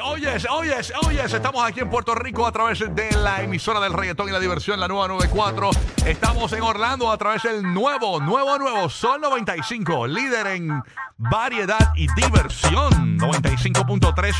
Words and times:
Oyes, 0.00 0.46
oyes, 0.48 0.92
oyes. 1.06 1.32
Estamos 1.34 1.62
aquí 1.64 1.80
en 1.80 1.90
Puerto 1.90 2.14
Rico 2.14 2.46
a 2.46 2.52
través 2.52 2.78
de 2.78 3.12
la 3.12 3.42
emisora 3.42 3.78
del 3.80 3.92
reggaetón 3.92 4.28
y 4.28 4.32
la 4.32 4.40
diversión, 4.40 4.80
la 4.80 4.88
nueva 4.88 5.08
94. 5.08 5.70
Estamos 6.06 6.52
en 6.52 6.62
Orlando 6.62 7.10
a 7.10 7.18
través 7.18 7.42
del 7.42 7.62
nuevo, 7.62 8.20
nuevo, 8.20 8.58
nuevo 8.58 8.88
Sol 8.88 9.20
95, 9.20 10.06
líder 10.06 10.46
en 10.46 10.82
variedad 11.18 11.92
y 11.94 12.06
diversión. 12.14 13.18
95.3 13.18 14.34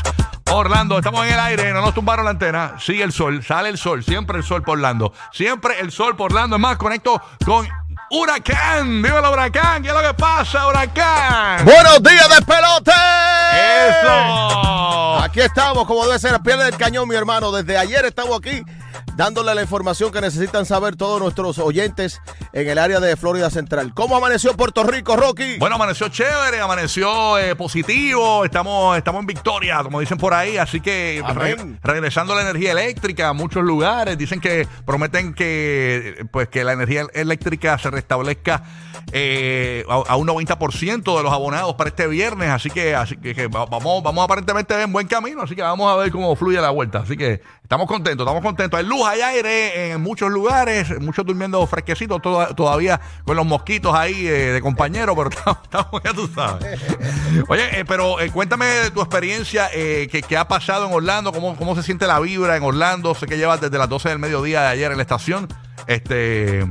Orlando. 0.51 0.97
Estamos 0.97 1.25
en 1.27 1.33
el 1.33 1.39
aire, 1.39 1.71
no 1.73 1.81
nos 1.81 1.93
tumbaron 1.93 2.25
la 2.25 2.31
antena. 2.31 2.75
Sigue 2.79 3.03
el 3.03 3.11
sol, 3.11 3.43
sale 3.43 3.69
el 3.69 3.77
sol, 3.77 4.03
siempre 4.03 4.37
el 4.37 4.43
sol 4.43 4.63
por 4.63 4.77
Orlando. 4.77 5.13
Siempre 5.31 5.79
el 5.79 5.91
sol 5.91 6.15
por 6.15 6.31
Orlando. 6.31 6.55
Es 6.55 6.61
más, 6.61 6.77
conecto 6.77 7.21
con 7.45 7.67
Huracán. 8.09 9.03
Dímelo, 9.03 9.31
Huracán. 9.31 9.83
¿Qué 9.83 9.89
es 9.89 9.93
lo 9.93 10.01
que 10.01 10.13
pasa, 10.15 10.67
Huracán? 10.67 11.63
Buenos 11.65 12.01
días, 12.01 12.27
despelote. 12.29 12.91
¡Eso! 13.73 15.19
Aquí 15.23 15.39
estamos, 15.41 15.85
como 15.87 16.05
debe 16.05 16.19
ser, 16.19 16.33
a 16.35 16.39
pie 16.43 16.57
del 16.57 16.75
cañón, 16.77 17.07
mi 17.07 17.15
hermano. 17.15 17.51
Desde 17.51 17.77
ayer 17.77 18.05
estamos 18.05 18.37
aquí 18.37 18.63
dándole 19.15 19.53
la 19.53 19.61
información 19.61 20.11
que 20.11 20.21
necesitan 20.21 20.65
saber 20.65 20.95
todos 20.95 21.19
nuestros 21.21 21.59
oyentes 21.59 22.19
en 22.51 22.67
el 22.67 22.77
área 22.79 22.99
de 22.99 23.15
Florida 23.15 23.49
Central. 23.49 23.93
¿Cómo 23.93 24.15
amaneció 24.17 24.55
Puerto 24.57 24.83
Rico, 24.83 25.15
Rocky? 25.15 25.57
Bueno, 25.59 25.75
amaneció 25.75 26.07
chévere, 26.09 26.59
amaneció 26.59 27.37
eh, 27.37 27.55
positivo, 27.55 28.43
estamos, 28.43 28.97
estamos 28.97 29.21
en 29.21 29.27
victoria, 29.27 29.81
como 29.83 29.99
dicen 29.99 30.17
por 30.17 30.33
ahí, 30.33 30.57
así 30.57 30.79
que 30.81 31.23
re- 31.35 31.53
Amén. 31.53 31.79
regresando 31.83 32.33
la 32.35 32.41
energía 32.41 32.71
eléctrica 32.71 33.29
a 33.29 33.33
muchos 33.33 33.63
lugares, 33.63 34.17
dicen 34.17 34.41
que 34.41 34.67
prometen 34.85 35.33
que 35.35 36.25
pues 36.31 36.47
que 36.49 36.63
la 36.63 36.73
energía 36.73 37.05
eléctrica 37.13 37.77
se 37.77 37.91
restablezca 37.91 38.63
eh, 39.11 39.85
a, 39.89 39.93
a 40.13 40.15
un 40.15 40.27
90% 40.27 41.17
de 41.17 41.23
los 41.23 41.31
abonados 41.31 41.75
para 41.75 41.89
este 41.89 42.07
viernes, 42.07 42.49
así 42.49 42.69
que 42.71 42.95
así 42.95 43.15
que, 43.17 43.47
vamos 43.69 44.03
vamos 44.03 44.23
aparentemente 44.25 44.81
en 44.81 44.91
buen 44.91 45.07
camino, 45.07 45.41
así 45.43 45.55
que 45.55 45.61
vamos 45.61 45.91
a 45.91 45.95
ver 45.97 46.11
cómo 46.11 46.35
fluye 46.35 46.59
la 46.61 46.69
vuelta, 46.69 46.99
así 46.99 47.15
que 47.17 47.41
estamos 47.61 47.87
contentos, 47.87 48.25
estamos 48.25 48.43
contentos. 48.43 48.79
Hay 48.79 48.85
luz, 48.85 49.05
hay 49.05 49.21
aire 49.21 49.91
en 49.91 50.01
muchos 50.01 50.31
lugares, 50.31 50.99
muchos 51.01 51.25
durmiendo 51.25 51.65
fresquecitos 51.67 52.21
toda- 52.21 52.55
todavía 52.55 52.99
con 53.25 53.35
los 53.35 53.45
mosquitos 53.45 53.93
ahí 53.95 54.27
eh, 54.27 54.51
de 54.53 54.61
compañero, 54.61 55.15
pero 55.15 55.29
estamos, 55.63 56.01
ya 56.03 56.13
tú 56.13 56.27
sabes. 56.33 56.79
Oye, 57.47 57.79
eh, 57.79 57.85
pero 57.85 58.19
eh, 58.19 58.31
cuéntame 58.31 58.65
tu 58.93 59.01
experiencia, 59.01 59.69
que, 59.71 60.23
que 60.27 60.37
ha 60.37 60.47
pasado 60.47 60.87
en 60.87 60.93
Orlando, 60.93 61.31
cómo, 61.31 61.55
cómo 61.55 61.75
se 61.75 61.83
siente 61.83 62.07
la 62.07 62.19
vibra 62.19 62.55
en 62.57 62.63
Orlando. 62.63 63.15
Sé 63.15 63.25
que 63.25 63.37
llevas 63.37 63.61
desde 63.61 63.77
las 63.77 63.89
12 63.89 64.09
del 64.09 64.19
mediodía 64.19 64.61
de 64.61 64.67
ayer 64.67 64.91
en 64.91 64.97
la 64.97 65.03
estación. 65.03 65.47
Este, 65.87 66.65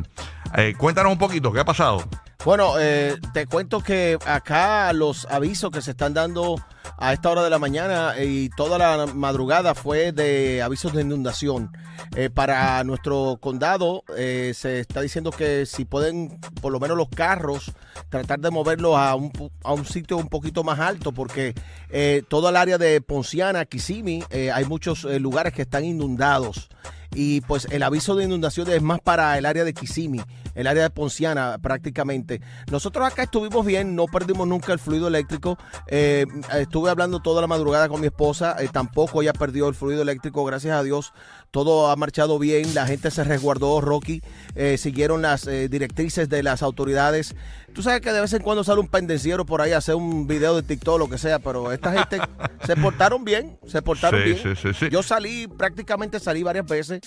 cuéntanos 0.79 1.13
un 1.13 1.19
poquito, 1.19 1.53
¿qué 1.53 1.61
ha 1.61 1.65
pasado? 1.65 2.03
Bueno, 2.45 2.75
te 3.33 3.47
cuento 3.47 3.81
que 3.83 4.19
acá 4.27 4.93
los 4.93 5.27
avisos 5.31 5.71
que 5.71 5.81
se 5.81 5.93
están 5.93 6.13
dando 6.15 6.57
a 7.03 7.13
esta 7.13 7.31
hora 7.31 7.43
de 7.43 7.51
la 7.51 7.59
mañana 7.59 8.15
y 8.23 8.49
toda 8.51 8.79
la 8.79 9.07
madrugada 9.07 9.75
fue 9.75 10.13
de 10.13 10.63
avisos 10.63 10.93
de 10.93 11.03
inundación. 11.03 11.73
Eh, 12.15 12.31
para 12.31 12.85
nuestro 12.85 13.39
condado 13.41 14.05
eh, 14.17 14.53
se 14.55 14.79
está 14.79 15.01
diciendo 15.01 15.33
que 15.33 15.67
si 15.67 15.85
pueden, 15.85 16.39
por 16.61 16.73
lo 16.73 16.79
menos 16.79 16.97
los 16.97 17.09
carros, 17.09 17.73
tratar 18.09 18.39
de 18.39 18.51
moverlos 18.51 18.97
a 18.97 19.17
un, 19.17 19.33
a 19.65 19.73
un 19.73 19.85
sitio 19.85 20.17
un 20.17 20.29
poquito 20.29 20.63
más 20.63 20.79
alto 20.79 21.11
porque 21.11 21.55
eh, 21.91 22.23
toda 22.29 22.51
el 22.51 22.57
área 22.57 22.79
de 22.79 23.01
Ponciana, 23.01 23.65
Kissimmee, 23.65 24.23
eh, 24.31 24.53
hay 24.53 24.65
muchos 24.65 25.05
eh, 25.05 25.19
lugares 25.19 25.53
que 25.53 25.63
están 25.63 25.85
inundados 25.85 26.69
y 27.15 27.41
pues 27.43 27.67
el 27.71 27.83
aviso 27.83 28.15
de 28.15 28.25
inundaciones 28.25 28.77
es 28.77 28.83
más 28.83 29.01
para 29.01 29.37
el 29.39 29.47
área 29.47 29.65
de 29.65 29.75
Kissimmee, 29.75 30.23
el 30.55 30.67
área 30.67 30.85
de 30.85 30.91
Ponciana 30.91 31.59
prácticamente. 31.61 32.41
Nosotros 32.71 33.07
acá 33.07 33.23
estuvimos 33.25 33.65
bien, 33.65 33.95
no 33.97 34.07
perdimos 34.07 34.47
nunca 34.47 34.73
el 34.73 34.79
fluido 34.79 35.09
eléctrico. 35.09 35.59
Eh, 35.89 36.27
estuve 36.59 36.91
hablando 36.91 37.21
toda 37.21 37.41
la 37.41 37.47
madrugada 37.47 37.89
con 37.89 38.01
mi 38.01 38.07
esposa, 38.09 38.57
eh, 38.59 38.69
tampoco 38.73 39.23
ella 39.23 39.33
perdió 39.33 39.69
el 39.69 39.75
fluido 39.75 40.03
eléctrico, 40.03 40.45
gracias 40.45 40.75
a 40.77 40.83
Dios. 40.83 41.13
Todo 41.51 41.91
ha 41.91 41.97
marchado 41.97 42.39
bien, 42.39 42.75
la 42.75 42.87
gente 42.87 43.11
se 43.11 43.25
resguardó, 43.25 43.81
Rocky, 43.81 44.23
eh, 44.55 44.79
siguieron 44.79 45.21
las 45.23 45.47
eh, 45.47 45.69
directrices 45.69 46.29
de 46.29 46.43
las 46.43 46.63
autoridades. 46.63 47.35
Tú 47.75 47.83
sabes 47.83 48.01
que 48.01 48.13
de 48.13 48.21
vez 48.21 48.33
en 48.33 48.43
cuando 48.43 48.65
sale 48.65 48.81
un 48.81 48.89
pendenciero 48.89 49.45
por 49.47 49.61
ahí 49.61 49.73
a 49.73 49.79
hacer 49.79 49.95
un 49.95 50.27
video 50.27 50.57
de 50.57 50.63
TikTok, 50.63 50.99
lo 50.99 51.09
que 51.09 51.19
sea, 51.19 51.39
pero 51.39 51.73
esta 51.73 51.93
gente 51.93 52.19
se 52.67 52.77
portaron 52.77 53.25
bien, 53.25 53.59
se 53.67 53.83
portaron 53.83 54.21
Sí, 54.23 54.33
bien. 54.33 54.39
sí, 54.43 54.63
sí, 54.63 54.75
sí. 54.79 54.89
Yo 54.91 55.03
salí, 55.03 55.47
prácticamente 55.47 56.21
salí 56.21 56.43
varias 56.43 56.67
veces 56.67 57.01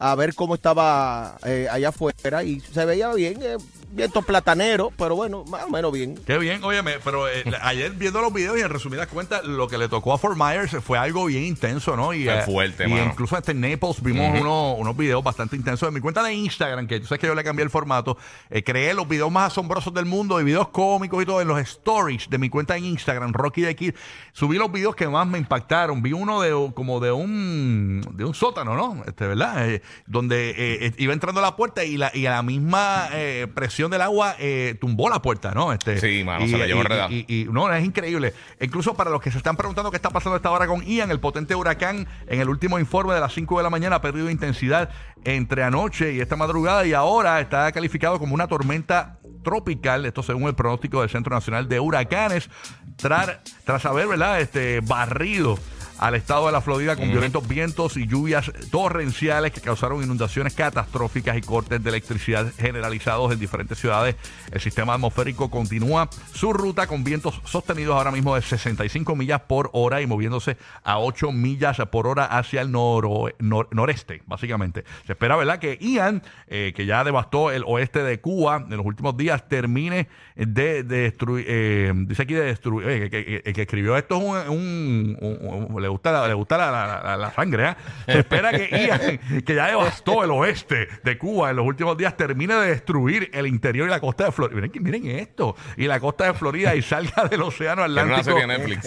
a 0.00 0.14
ver 0.14 0.34
cómo 0.34 0.54
estaba 0.54 1.38
eh, 1.44 1.66
allá 1.70 1.88
afuera 1.88 2.44
y 2.44 2.60
se 2.60 2.84
veía 2.84 3.12
bien, 3.14 3.38
eh, 3.42 3.56
viento 3.90 4.22
platanero, 4.22 4.92
pero 4.96 5.16
bueno, 5.16 5.44
más 5.44 5.64
o 5.64 5.70
menos 5.70 5.92
bien. 5.92 6.16
Qué 6.26 6.38
bien, 6.38 6.62
óyeme, 6.62 6.94
pero 7.04 7.28
eh, 7.28 7.44
ayer 7.62 7.92
viendo 7.92 8.20
los 8.20 8.32
videos 8.32 8.58
y 8.58 8.60
en 8.60 8.68
resumidas 8.68 9.06
cuentas, 9.08 9.44
lo 9.44 9.68
que 9.68 9.78
le 9.78 9.88
tocó 9.88 10.12
a 10.12 10.18
Fort 10.18 10.36
Myers 10.36 10.76
fue 10.82 10.98
algo 10.98 11.26
bien 11.26 11.44
intenso, 11.44 11.96
¿no? 11.96 12.12
Y, 12.12 12.24
Fue 12.24 12.38
eh, 12.38 12.42
fuerte, 12.42 12.84
y 12.86 12.90
mano. 12.90 13.04
incluso 13.06 13.36
hasta 13.36 13.52
en 13.52 13.60
Naples 13.60 14.02
vimos 14.02 14.40
unos, 14.40 14.78
unos 14.78 14.96
videos 14.96 15.22
bastante 15.22 15.56
intensos. 15.56 15.88
En 15.88 15.94
mi 15.94 16.00
cuenta 16.00 16.22
de 16.22 16.32
Instagram, 16.34 16.86
que 16.86 17.00
tú 17.00 17.06
sabes 17.06 17.20
que 17.20 17.26
yo 17.26 17.34
le 17.34 17.44
cambié 17.44 17.64
el 17.64 17.70
formato, 17.70 18.18
eh, 18.50 18.62
creé 18.62 18.94
los 18.94 19.08
videos 19.08 19.30
más 19.30 19.52
asombrosos 19.52 19.92
del 19.94 20.06
mundo 20.06 20.40
y 20.40 20.44
videos 20.44 20.68
cómicos 20.68 21.22
y 21.22 21.26
todo 21.26 21.40
en 21.40 21.48
los 21.48 21.58
stories 21.60 22.28
de 22.28 22.38
mi 22.38 22.50
cuenta 22.50 22.76
en 22.76 22.84
Instagram, 22.84 23.32
Rocky 23.32 23.62
de 23.62 23.74
Kid. 23.74 23.94
Subí 24.32 24.58
los 24.58 24.70
videos 24.70 24.94
que 24.94 25.08
más 25.08 25.26
me 25.26 25.38
impactaron. 25.38 26.02
Vi 26.02 26.12
uno 26.12 26.40
de 26.40 26.72
como 26.74 27.00
de 27.00 27.12
un 27.12 28.02
de 28.12 28.24
un 28.24 28.34
sótano, 28.34 28.74
¿no? 28.74 29.02
Este, 29.06 29.26
¿verdad? 29.26 29.68
Eh, 29.68 29.82
donde 30.06 30.94
iba 30.98 31.12
entrando 31.12 31.40
a 31.40 31.42
la 31.42 31.56
puerta 31.56 31.84
y 31.84 31.96
la, 31.96 32.10
y 32.14 32.26
a 32.26 32.30
la 32.30 32.42
misma 32.42 33.08
eh, 33.12 33.46
del 33.86 34.00
agua 34.02 34.34
eh, 34.40 34.76
tumbó 34.80 35.08
la 35.08 35.22
puerta, 35.22 35.52
¿no? 35.54 35.72
Este, 35.72 36.00
Sí, 36.00 36.24
mano, 36.24 36.44
y- 36.44 36.50
se 36.50 36.58
la 36.58 36.66
llevó 36.66 36.82
y- 37.10 37.24
y- 37.28 37.40
y 37.42 37.44
no, 37.44 37.72
es 37.72 37.84
increíble. 37.84 38.34
Incluso 38.60 38.94
para 38.94 39.10
los 39.10 39.22
que 39.22 39.30
se 39.30 39.38
están 39.38 39.56
preguntando 39.56 39.90
qué 39.92 39.96
está 39.96 40.10
pasando 40.10 40.34
esta 40.36 40.50
hora 40.50 40.66
con 40.66 40.82
Ian, 40.82 41.10
el 41.12 41.20
potente 41.20 41.54
huracán, 41.54 42.08
en 42.26 42.40
el 42.40 42.48
último 42.48 42.78
informe 42.80 43.14
de 43.14 43.20
las 43.20 43.32
5 43.32 43.56
de 43.58 43.62
la 43.62 43.70
mañana 43.70 43.96
ha 43.96 44.00
perdido 44.00 44.28
intensidad 44.28 44.90
entre 45.24 45.62
anoche 45.62 46.12
y 46.12 46.20
esta 46.20 46.34
madrugada 46.34 46.84
y 46.86 46.92
ahora 46.94 47.40
está 47.40 47.70
calificado 47.70 48.18
como 48.18 48.34
una 48.34 48.48
tormenta 48.48 49.18
tropical, 49.44 50.04
esto 50.04 50.22
según 50.22 50.44
el 50.48 50.54
pronóstico 50.54 51.00
del 51.00 51.10
Centro 51.10 51.34
Nacional 51.34 51.68
de 51.68 51.78
Huracanes, 51.78 52.50
tras, 52.96 53.38
tras 53.64 53.86
haber, 53.86 54.08
¿verdad?, 54.08 54.40
este, 54.40 54.80
barrido 54.80 55.56
al 55.98 56.14
estado 56.14 56.46
de 56.46 56.52
la 56.52 56.60
Florida 56.60 56.96
con 56.96 57.10
violentos 57.10 57.46
vientos 57.48 57.96
y 57.96 58.06
lluvias 58.06 58.50
torrenciales 58.70 59.52
que 59.52 59.60
causaron 59.60 60.02
inundaciones 60.02 60.54
catastróficas 60.54 61.36
y 61.36 61.40
cortes 61.40 61.82
de 61.82 61.90
electricidad 61.90 62.52
generalizados 62.58 63.32
en 63.32 63.40
diferentes 63.40 63.78
ciudades. 63.78 64.16
El 64.52 64.60
sistema 64.60 64.94
atmosférico 64.94 65.50
continúa 65.50 66.08
su 66.32 66.52
ruta 66.52 66.86
con 66.86 67.04
vientos 67.04 67.40
sostenidos 67.44 67.96
ahora 67.96 68.10
mismo 68.10 68.34
de 68.34 68.42
65 68.42 69.16
millas 69.16 69.40
por 69.42 69.70
hora 69.72 70.00
y 70.00 70.06
moviéndose 70.06 70.56
a 70.84 70.98
8 70.98 71.32
millas 71.32 71.78
por 71.90 72.06
hora 72.06 72.24
hacia 72.26 72.60
el 72.60 72.70
noro- 72.70 73.32
nor- 73.38 73.68
noreste, 73.72 74.22
básicamente. 74.26 74.84
Se 75.06 75.12
espera, 75.12 75.36
¿verdad?, 75.36 75.58
que 75.58 75.78
Ian, 75.80 76.22
eh, 76.46 76.72
que 76.76 76.86
ya 76.86 77.02
devastó 77.04 77.50
el 77.50 77.64
oeste 77.66 78.02
de 78.02 78.20
Cuba 78.20 78.64
en 78.70 78.76
los 78.76 78.86
últimos 78.86 79.16
días, 79.16 79.48
termine 79.48 80.08
de, 80.36 80.82
destruir, 80.84 81.44
eh, 81.48 81.92
dice 81.94 82.22
aquí 82.22 82.34
de 82.34 82.44
destruir, 82.44 82.88
eh, 82.88 83.10
que, 83.10 83.24
que- 83.24 83.42
que- 83.42 83.52
que 83.52 83.62
escribió 83.62 83.96
esto 83.96 84.16
es 84.40 84.48
un, 84.48 85.16
un- 85.20 85.38
un- 85.40 85.66
un- 85.74 85.87
le 85.88 85.90
gusta 85.90 86.12
la, 86.12 86.28
le 86.28 86.34
gusta 86.34 86.58
la, 86.58 86.70
la- 86.70 87.02
la- 87.02 87.16
la 87.16 87.32
sangre, 87.32 87.66
¿ah? 87.66 87.76
Se 88.06 88.18
espera 88.20 88.50
que 88.52 88.68
Ian, 88.70 89.42
que 89.44 89.54
ya 89.54 89.66
devastó 89.68 90.22
el 90.22 90.30
oeste 90.30 90.88
de 91.02 91.16
Cuba 91.18 91.50
en 91.50 91.56
los 91.56 91.66
últimos 91.66 91.96
días, 91.96 92.16
termine 92.16 92.54
de 92.54 92.68
destruir 92.68 93.30
el 93.32 93.46
interior 93.46 93.88
y 93.88 93.90
la 93.90 94.00
costa 94.00 94.24
de 94.26 94.32
Florida. 94.32 94.60
Miren, 94.60 94.82
miren 94.82 95.06
esto. 95.18 95.56
Y 95.76 95.86
la 95.86 95.98
costa 96.00 96.26
de 96.26 96.34
Florida 96.34 96.74
y 96.74 96.82
salga 96.82 97.24
del 97.24 97.42
océano 97.42 97.82
Atlántico 97.84 98.36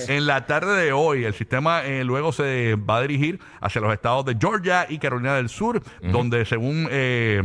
en 0.09 0.27
la 0.27 0.45
tarde 0.45 0.81
de 0.85 0.91
hoy. 0.93 1.25
El 1.25 1.33
sistema 1.33 1.83
eh, 1.83 2.03
luego 2.03 2.31
se 2.31 2.75
va 2.75 2.97
a 2.97 3.01
dirigir 3.01 3.39
hacia 3.59 3.81
los 3.81 3.91
estados 3.93 4.25
de 4.25 4.37
Georgia 4.39 4.85
y 4.87 4.99
Carolina 4.99 5.35
del 5.35 5.49
Sur, 5.49 5.81
donde 6.01 6.45
según... 6.45 6.87
eh, 6.91 7.41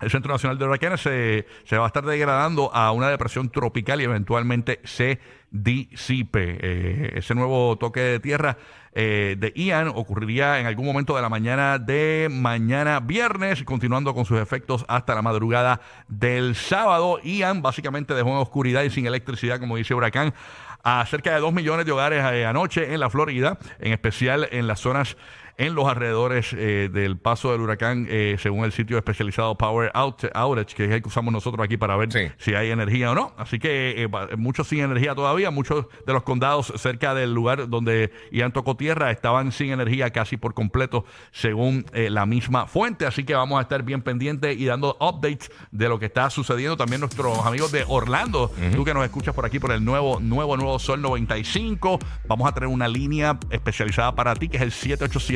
el 0.00 0.10
Centro 0.10 0.32
Nacional 0.32 0.58
de 0.58 0.64
Huracanes 0.64 1.00
se, 1.00 1.46
se 1.64 1.78
va 1.78 1.84
a 1.84 1.86
estar 1.86 2.04
degradando 2.04 2.74
a 2.74 2.90
una 2.90 3.08
depresión 3.08 3.50
tropical 3.50 4.00
y 4.00 4.04
eventualmente 4.04 4.80
se 4.82 5.20
disipe. 5.52 6.58
Eh, 6.60 7.12
ese 7.16 7.34
nuevo 7.34 7.76
toque 7.76 8.00
de 8.00 8.20
tierra 8.20 8.56
eh, 8.94 9.36
de 9.38 9.52
Ian 9.54 9.88
ocurriría 9.88 10.58
en 10.58 10.66
algún 10.66 10.86
momento 10.86 11.14
de 11.14 11.22
la 11.22 11.28
mañana 11.28 11.78
de 11.78 12.28
mañana 12.30 13.00
viernes, 13.00 13.62
continuando 13.62 14.14
con 14.14 14.24
sus 14.24 14.40
efectos 14.40 14.84
hasta 14.88 15.14
la 15.14 15.22
madrugada 15.22 15.80
del 16.08 16.56
sábado. 16.56 17.20
Ian 17.22 17.62
básicamente 17.62 18.14
dejó 18.14 18.30
en 18.30 18.36
oscuridad 18.36 18.82
y 18.82 18.90
sin 18.90 19.06
electricidad, 19.06 19.60
como 19.60 19.76
dice 19.76 19.94
Huracán, 19.94 20.34
a 20.82 21.04
cerca 21.06 21.34
de 21.34 21.40
2 21.40 21.52
millones 21.52 21.86
de 21.86 21.92
hogares 21.92 22.24
eh, 22.32 22.44
anoche 22.44 22.92
en 22.92 23.00
la 23.00 23.10
Florida, 23.10 23.58
en 23.78 23.92
especial 23.92 24.48
en 24.50 24.66
las 24.66 24.80
zonas 24.80 25.16
en 25.58 25.74
los 25.74 25.86
alrededores 25.86 26.52
eh, 26.56 26.88
del 26.92 27.16
paso 27.18 27.52
del 27.52 27.60
huracán, 27.60 28.06
eh, 28.08 28.36
según 28.38 28.64
el 28.64 28.72
sitio 28.72 28.96
especializado 28.98 29.56
Power 29.56 29.90
Out- 29.94 30.30
Outage, 30.34 30.74
que 30.74 30.84
es 30.86 30.90
el 30.90 31.02
que 31.02 31.08
usamos 31.08 31.32
nosotros 31.32 31.64
aquí 31.64 31.76
para 31.76 31.96
ver 31.96 32.10
Sí. 32.12 32.30
si 32.38 32.54
hay 32.54 32.70
energía 32.70 33.10
o 33.12 33.14
no. 33.14 33.32
Así 33.36 33.58
que 33.58 34.02
eh, 34.02 34.08
muchos 34.36 34.68
sin 34.68 34.80
energía 34.80 35.14
todavía, 35.14 35.50
muchos 35.50 35.86
de 36.06 36.12
los 36.12 36.22
condados 36.22 36.72
cerca 36.76 37.14
del 37.14 37.32
lugar 37.34 37.68
donde 37.68 38.10
Ian 38.30 38.52
tocó 38.52 38.76
tierra 38.76 39.10
estaban 39.10 39.52
sin 39.52 39.70
energía 39.72 40.10
casi 40.10 40.36
por 40.36 40.54
completo, 40.54 41.04
según 41.30 41.84
la 41.92 42.26
misma 42.26 42.66
fuente. 42.66 43.06
Así 43.06 43.24
que 43.24 43.34
vamos 43.34 43.58
a 43.58 43.62
estar 43.62 43.82
bien 43.82 44.02
pendientes 44.02 44.56
y 44.58 44.64
dando 44.64 44.96
updates 45.00 45.50
de 45.70 45.88
lo 45.88 45.98
que 45.98 46.06
está 46.06 46.30
sucediendo. 46.30 46.76
También 46.76 47.00
nuestros 47.00 47.38
amigos 47.46 47.72
de 47.72 47.84
Orlando, 47.88 48.50
tú 48.74 48.84
que 48.84 48.94
nos 48.94 49.04
escuchas 49.04 49.34
por 49.34 49.44
aquí 49.46 49.58
por 49.58 49.72
el 49.72 49.84
nuevo, 49.84 50.18
nuevo, 50.20 50.56
nuevo 50.56 50.78
Sol 50.78 51.00
95, 51.02 51.98
vamos 52.26 52.48
a 52.48 52.52
tener 52.52 52.68
una 52.68 52.88
línea 52.88 53.38
especializada 53.50 54.14
para 54.14 54.34
ti 54.34 54.48
que 54.48 54.56
es 54.56 54.62
el 54.62 54.72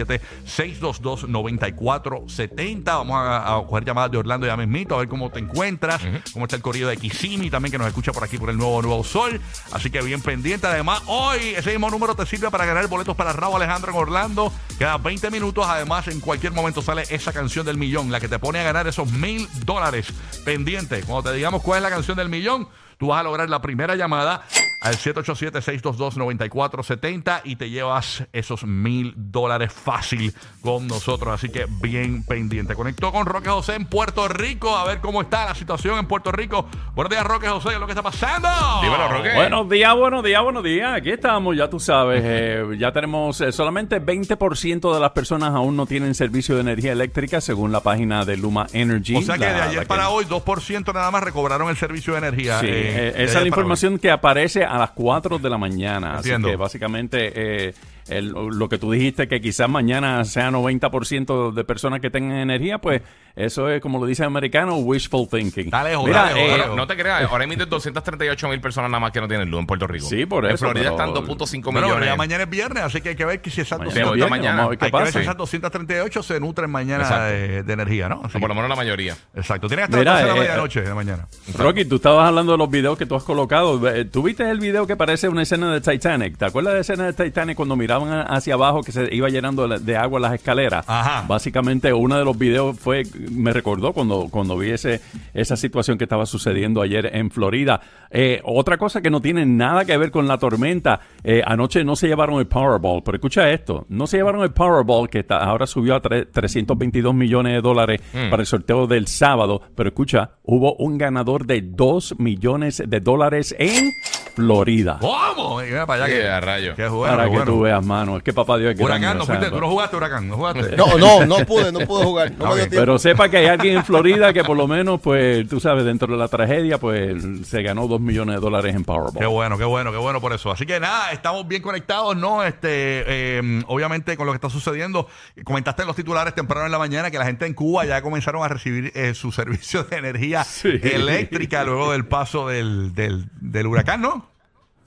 787-622-9470. 0.06 2.84
Vamos 2.84 3.16
a, 3.16 3.56
a 3.56 3.66
coger 3.66 3.84
llamadas 3.84 4.10
de 4.10 4.18
Orlando 4.18 4.46
ya 4.46 4.56
mismito, 4.56 4.94
a 4.94 4.98
ver 4.98 5.08
cómo 5.08 5.30
te 5.30 5.40
encuentras, 5.40 6.00
cómo 6.32 6.46
está 6.46 6.56
el 6.56 6.62
corrido 6.62 6.88
de 6.88 6.96
Kissimmee 6.96 7.50
también 7.50 7.72
que 7.72 7.78
nos 7.78 7.88
escucha 7.88 8.12
por 8.12 8.24
aquí 8.24 8.38
por 8.38 8.50
el 8.50 8.56
nuevo 8.56 8.82
Nuevo 8.82 9.04
Sol. 9.04 9.40
Así 9.72 9.90
que 9.90 10.00
bien 10.02 10.20
pendiente. 10.20 10.66
Además, 10.66 11.02
hoy 11.06 11.54
ese 11.56 11.70
mismo 11.70 11.90
número 11.90 12.14
te 12.14 12.26
sirve 12.26 12.50
para 12.50 12.64
ganar 12.64 12.86
boletos 12.88 13.16
para 13.16 13.32
Raúl 13.32 13.56
Alejandro 13.56 13.92
en 13.92 13.98
Orlando. 13.98 14.52
Queda 14.78 14.98
20 14.98 15.30
minutos. 15.30 15.66
Además, 15.66 16.08
en 16.08 16.20
cualquier 16.20 16.52
momento 16.52 16.82
sale 16.82 17.04
esa 17.10 17.32
canción 17.32 17.66
del 17.66 17.76
millón, 17.76 18.10
la 18.10 18.20
que 18.20 18.28
te 18.28 18.38
pone 18.38 18.60
a 18.60 18.62
ganar 18.62 18.86
esos 18.86 19.10
mil 19.12 19.48
dólares 19.64 20.12
pendiente. 20.44 21.02
Cuando 21.02 21.30
te 21.30 21.36
digamos 21.36 21.62
cuál 21.62 21.78
es 21.78 21.82
la 21.82 21.90
canción 21.90 22.16
del 22.16 22.28
millón, 22.28 22.68
tú 22.98 23.08
vas 23.08 23.20
a 23.20 23.22
lograr 23.22 23.48
la 23.48 23.60
primera 23.60 23.96
llamada 23.96 24.44
al 24.86 24.94
787-622-9470 24.96 27.40
y 27.44 27.56
te 27.56 27.70
llevas 27.70 28.24
esos 28.32 28.64
mil 28.64 29.12
dólares 29.16 29.72
fácil 29.72 30.34
con 30.62 30.86
nosotros. 30.86 31.34
Así 31.34 31.48
que 31.48 31.66
bien 31.80 32.24
pendiente. 32.24 32.74
Conectó 32.74 33.12
con 33.12 33.26
Roque 33.26 33.48
José 33.48 33.74
en 33.74 33.86
Puerto 33.86 34.28
Rico 34.28 34.76
a 34.76 34.84
ver 34.84 35.00
cómo 35.00 35.22
está 35.22 35.44
la 35.46 35.54
situación 35.54 35.98
en 35.98 36.06
Puerto 36.06 36.32
Rico. 36.32 36.66
Buenos 36.94 37.10
días, 37.10 37.24
Roque 37.24 37.48
José. 37.48 37.68
¿Qué 37.70 37.74
es 37.74 37.80
lo 37.80 37.86
que 37.86 37.92
está 37.92 38.02
pasando? 38.02 38.48
Dímelo, 38.82 39.08
Roque. 39.08 39.34
Buenos 39.34 39.68
días, 39.68 39.94
buenos 39.96 40.24
días, 40.24 40.42
buenos 40.42 40.64
días. 40.64 40.94
Aquí 40.94 41.10
estamos, 41.10 41.56
ya 41.56 41.68
tú 41.68 41.80
sabes. 41.80 42.22
eh, 42.24 42.64
ya 42.78 42.92
tenemos 42.92 43.40
eh, 43.40 43.52
solamente 43.52 44.00
20% 44.00 44.94
de 44.94 45.00
las 45.00 45.10
personas 45.12 45.54
aún 45.54 45.76
no 45.76 45.86
tienen 45.86 46.14
servicio 46.14 46.54
de 46.54 46.60
energía 46.62 46.92
eléctrica 46.92 47.40
según 47.40 47.72
la 47.72 47.80
página 47.80 48.24
de 48.24 48.36
Luma 48.36 48.66
Energy. 48.72 49.16
O 49.16 49.22
sea 49.22 49.36
que 49.36 49.44
la- 49.46 49.52
de 49.54 49.62
ayer 49.62 49.80
que- 49.80 49.86
para 49.86 50.08
hoy, 50.10 50.24
2% 50.26 50.92
nada 50.92 51.10
más 51.10 51.22
recobraron 51.22 51.68
el 51.68 51.76
servicio 51.76 52.12
de 52.12 52.18
energía. 52.20 52.60
Sí, 52.60 52.66
eh, 52.66 53.08
eh, 53.08 53.12
esa 53.24 53.38
es 53.38 53.42
la 53.42 53.48
información 53.48 53.98
que 53.98 54.10
aparece 54.10 54.64
a 54.76 54.80
las 54.80 54.90
4 54.92 55.38
de 55.38 55.50
la 55.50 55.58
mañana. 55.58 56.16
Entiendo. 56.16 56.48
Así 56.48 56.52
que 56.52 56.56
básicamente 56.56 57.32
eh, 57.68 57.74
el- 58.08 58.28
lo 58.30 58.68
que 58.68 58.78
tú 58.78 58.92
dijiste 58.92 59.26
que 59.28 59.40
quizás 59.40 59.68
mañana 59.68 60.24
sea 60.24 60.50
90% 60.50 61.52
de 61.52 61.64
personas 61.64 62.00
que 62.00 62.10
tengan 62.10 62.38
energía, 62.38 62.78
pues 62.78 63.02
eso 63.36 63.68
es 63.68 63.80
como 63.80 63.98
lo 64.00 64.06
dice 64.06 64.22
el 64.22 64.28
americano, 64.28 64.76
wishful 64.78 65.28
thinking. 65.28 65.70
Dale, 65.70 65.94
joder, 65.94 66.08
Mira, 66.08 66.22
dale, 66.24 66.54
eh, 66.56 66.64
no 66.74 66.86
te 66.86 66.96
creas, 66.96 67.30
ahora 67.30 67.44
emiten 67.44 67.68
238 67.68 68.48
mil 68.48 68.60
personas 68.60 68.90
nada 68.90 68.98
más 69.00 69.12
que 69.12 69.20
no 69.20 69.28
tienen 69.28 69.50
luz 69.50 69.60
en 69.60 69.66
Puerto 69.66 69.86
Rico. 69.86 70.06
Sí, 70.06 70.26
por 70.26 70.44
En 70.46 70.52
eso, 70.52 70.64
Florida 70.64 70.90
pero- 70.90 70.94
están 70.94 71.14
2.5 71.14 71.70
Bueno, 71.70 71.86
pero 71.86 71.86
millones. 71.88 72.08
ya 72.08 72.16
mañana 72.16 72.42
es 72.44 72.50
viernes, 72.50 72.82
así 72.82 73.00
que 73.00 73.10
hay 73.10 73.16
que 73.16 73.24
ver 73.24 73.40
que 73.40 73.50
si 73.50 73.60
esas, 73.60 73.78
mañana 73.78 73.90
200 73.94 74.12
de 74.12 74.18
es 74.18 74.24
viernes, 74.30 74.40
mañana. 74.52 74.62
hay 74.70 74.76
que 74.76 74.84
ver 74.84 74.90
pasa. 74.90 75.12
si 75.12 75.18
esas 75.18 75.36
238 75.36 76.22
se 76.22 76.40
nutren 76.40 76.70
mañana 76.70 77.02
Exacto. 77.04 77.24
de, 77.26 77.62
de 77.62 77.72
energía, 77.72 78.08
¿no? 78.08 78.22
Así 78.24 78.38
por 78.38 78.48
lo 78.48 78.54
menos 78.54 78.68
la 78.70 78.76
mayoría. 78.76 79.16
exacto. 79.34 79.68
Tienen 79.68 79.84
hasta 79.84 79.98
Mira, 79.98 80.12
las 80.14 80.22
12 80.22 80.32
de 80.32 80.34
la 80.34 80.40
eh, 80.44 80.48
medianoche 80.48 80.80
de 80.82 80.94
mañana. 80.94 81.28
Rocky, 81.58 81.84
tú 81.84 81.96
estabas 81.96 82.28
hablando 82.28 82.52
de 82.52 82.58
los 82.58 82.70
videos 82.70 82.96
que 82.96 83.06
tú 83.06 83.14
has 83.14 83.22
colocado. 83.22 83.86
Eh, 83.90 84.06
¿Tú 84.06 84.22
viste 84.22 84.48
el 84.48 84.60
video 84.60 84.86
que 84.86 84.96
parece 84.96 85.28
una 85.28 85.42
escena 85.42 85.72
de 85.72 85.80
Titanic? 85.82 86.38
¿Te 86.38 86.46
acuerdas 86.46 86.72
de 86.72 86.76
la 86.76 86.80
escena 86.80 87.04
de 87.04 87.12
Titanic 87.12 87.56
cuando 87.56 87.76
miraban 87.76 88.24
hacia 88.28 88.54
abajo 88.54 88.82
que 88.82 88.92
se 88.92 89.14
iba 89.14 89.28
llenando 89.28 89.68
de- 89.68 89.78
de 89.78 89.96
agua 89.96 90.20
las 90.20 90.32
escaleras? 90.32 90.84
Ajá. 90.88 91.24
Básicamente, 91.28 91.92
uno 91.92 92.16
de 92.18 92.24
los 92.24 92.36
videos 92.38 92.78
fue, 92.78 93.02
me 93.30 93.52
recordó 93.52 93.92
cuando, 93.92 94.28
cuando 94.30 94.56
vi 94.56 94.70
ese, 94.70 95.00
esa 95.34 95.56
situación 95.56 95.98
que 95.98 96.04
estaba 96.04 96.26
sucediendo 96.26 96.82
ayer 96.82 97.10
en 97.14 97.30
Florida. 97.30 97.80
Eh, 98.10 98.40
otra 98.44 98.76
cosa 98.78 99.00
que 99.02 99.10
no 99.10 99.20
tiene 99.20 99.44
nada 99.46 99.84
que 99.84 99.96
ver 99.96 100.10
con 100.10 100.26
la 100.28 100.38
tormenta. 100.38 101.00
eh, 101.24 101.42
anoche 101.44 101.84
no 101.84 101.96
se 101.96 102.06
llevaron 102.08 102.38
el 102.38 102.46
Powerball, 102.46 103.02
pero 103.02 103.16
escucha 103.16 103.50
esto. 103.50 103.84
No 103.88 104.06
se 104.06 104.16
llevaron 104.18 104.42
el 104.42 104.50
Powerball, 104.52 105.08
que 105.08 105.20
está- 105.20 105.38
ahora 105.38 105.66
subió 105.66 105.94
a 105.96 106.02
tre- 106.02 106.26
322 106.32 107.14
millones 107.14 107.52
de 107.54 107.60
dólares 107.60 108.00
para 108.30 108.42
el 108.42 108.46
sorteo 108.46 108.86
del 108.86 109.06
sábado. 109.08 109.62
Pero 109.74 109.88
escucha, 109.88 110.30
hubo 110.44 110.74
un 110.76 110.98
ganador 110.98 111.46
de 111.46 111.62
2 111.62 112.14
millones 112.18 112.82
de 112.86 113.00
dólares 113.00 113.54
en 113.58 113.92
Florida. 114.34 114.98
¿Cómo? 115.00 115.60
Mira 115.60 115.86
para 115.86 116.04
allá 116.04 116.14
Sí, 116.14 116.20
que, 116.20 116.28
a 116.28 116.40
rayo. 116.40 116.74
Qué 116.76 116.88
bueno, 116.88 117.16
para 117.16 117.24
que 117.28 117.36
bueno. 117.36 117.44
tú 117.52 117.60
veas, 117.60 117.84
mano. 117.84 118.18
Es 118.18 118.22
que 118.22 118.32
papá 118.32 118.58
Dios 118.58 118.72
es 118.72 118.76
grande, 118.78 118.98
Huracán, 118.98 119.16
no 119.18 119.22
o 119.22 119.26
sea, 119.26 119.36
fuiste, 119.36 119.54
tú 119.54 119.60
no 119.60 119.70
jugaste 119.70 119.96
Huracán, 119.96 120.28
no 120.28 120.36
jugaste. 120.36 120.76
No, 120.76 120.98
no, 120.98 121.24
no 121.26 121.36
pude, 121.46 121.72
no 121.72 121.80
pude 121.80 122.04
jugar. 122.04 122.32
No 122.38 122.44
me 122.46 122.50
dio 122.50 122.54
bien. 122.56 122.70
tiempo. 122.70 122.84
Sepa 123.16 123.28
que 123.30 123.36
hay 123.38 123.46
alguien 123.46 123.76
en 123.78 123.84
Florida 123.84 124.32
que 124.32 124.44
por 124.44 124.56
lo 124.56 124.68
menos, 124.68 125.00
pues, 125.00 125.48
tú 125.48 125.58
sabes, 125.60 125.84
dentro 125.84 126.08
de 126.12 126.18
la 126.18 126.28
tragedia, 126.28 126.78
pues, 126.78 127.22
se 127.48 127.62
ganó 127.62 127.86
dos 127.88 128.00
millones 128.00 128.36
de 128.36 128.40
dólares 128.40 128.74
en 128.74 128.84
Powerball. 128.84 129.18
Qué 129.18 129.26
bueno, 129.26 129.56
qué 129.58 129.64
bueno, 129.64 129.90
qué 129.92 129.98
bueno 129.98 130.20
por 130.20 130.32
eso. 130.32 130.50
Así 130.50 130.66
que 130.66 130.78
nada, 130.80 131.12
estamos 131.12 131.46
bien 131.48 131.62
conectados, 131.62 132.16
¿no? 132.16 132.44
Este, 132.44 132.68
eh, 132.70 133.62
obviamente 133.68 134.16
con 134.16 134.26
lo 134.26 134.32
que 134.32 134.36
está 134.36 134.50
sucediendo. 134.50 135.08
Comentaste 135.44 135.82
en 135.82 135.88
los 135.88 135.96
titulares 135.96 136.34
temprano 136.34 136.66
en 136.66 136.72
la 136.72 136.78
mañana 136.78 137.10
que 137.10 137.18
la 137.18 137.24
gente 137.26 137.46
en 137.46 137.54
Cuba 137.54 137.84
ya 137.86 138.02
comenzaron 138.02 138.42
a 138.44 138.48
recibir 138.48 138.92
eh, 138.94 139.14
su 139.14 139.32
servicio 139.32 139.84
de 139.84 139.96
energía 139.96 140.44
Sí. 140.44 140.68
eléctrica 140.82 141.64
luego 141.64 141.92
del 141.92 142.04
paso 142.06 142.48
del, 142.48 142.94
del, 142.94 143.26
del 143.40 143.66
huracán, 143.66 144.00
¿no? 144.02 144.35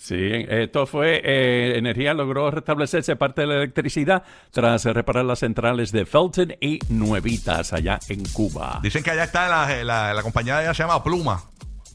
Sí, 0.01 0.45
esto 0.47 0.85
fue, 0.87 1.21
eh, 1.25 1.73
Energía 1.77 2.13
logró 2.13 2.49
restablecerse 2.51 3.17
parte 3.17 3.41
de 3.41 3.47
la 3.47 3.55
electricidad 3.55 4.23
tras 4.49 4.85
reparar 4.85 5.25
las 5.25 5.39
centrales 5.39 5.91
de 5.91 6.05
Felton 6.05 6.53
y 6.61 6.79
Nuevitas 6.87 7.73
allá 7.73 7.99
en 8.07 8.23
Cuba. 8.29 8.79
Dicen 8.81 9.03
que 9.03 9.11
allá 9.11 9.25
está 9.25 9.49
la, 9.49 9.83
la, 9.83 10.13
la 10.13 10.23
compañía 10.23 10.55
de 10.57 10.63
allá 10.63 10.73
se 10.73 10.83
llama 10.83 11.03
Pluma. 11.03 11.43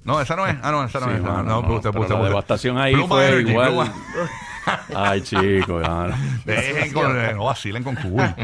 No, 0.04 0.20
esa 0.20 0.36
no 0.36 0.46
es. 0.46 0.54
Ah, 0.62 0.70
no, 0.70 0.84
esa 0.84 1.00
no 1.00 1.06
Sí, 1.06 1.12
es. 1.14 1.22
no, 1.22 1.42
no, 1.42 1.60
usted, 1.60 1.90
pero 1.92 2.02
usted, 2.02 2.14
la 2.14 2.20
usted. 2.20 2.28
devastación 2.28 2.76
ahí 2.76 2.92
Pluma 2.92 3.08
fue 3.08 3.26
Energy, 3.28 3.50
igual. 3.50 3.68
Pluma. 3.70 3.94
Ay, 4.94 5.20
chico, 5.22 5.78
mano. 5.78 6.14
Dejen 6.44 6.92
con, 6.92 7.18
eh, 7.18 7.32
no 7.34 7.44
vacilen 7.44 7.82
con 7.82 7.94
Cuba. 7.96 8.36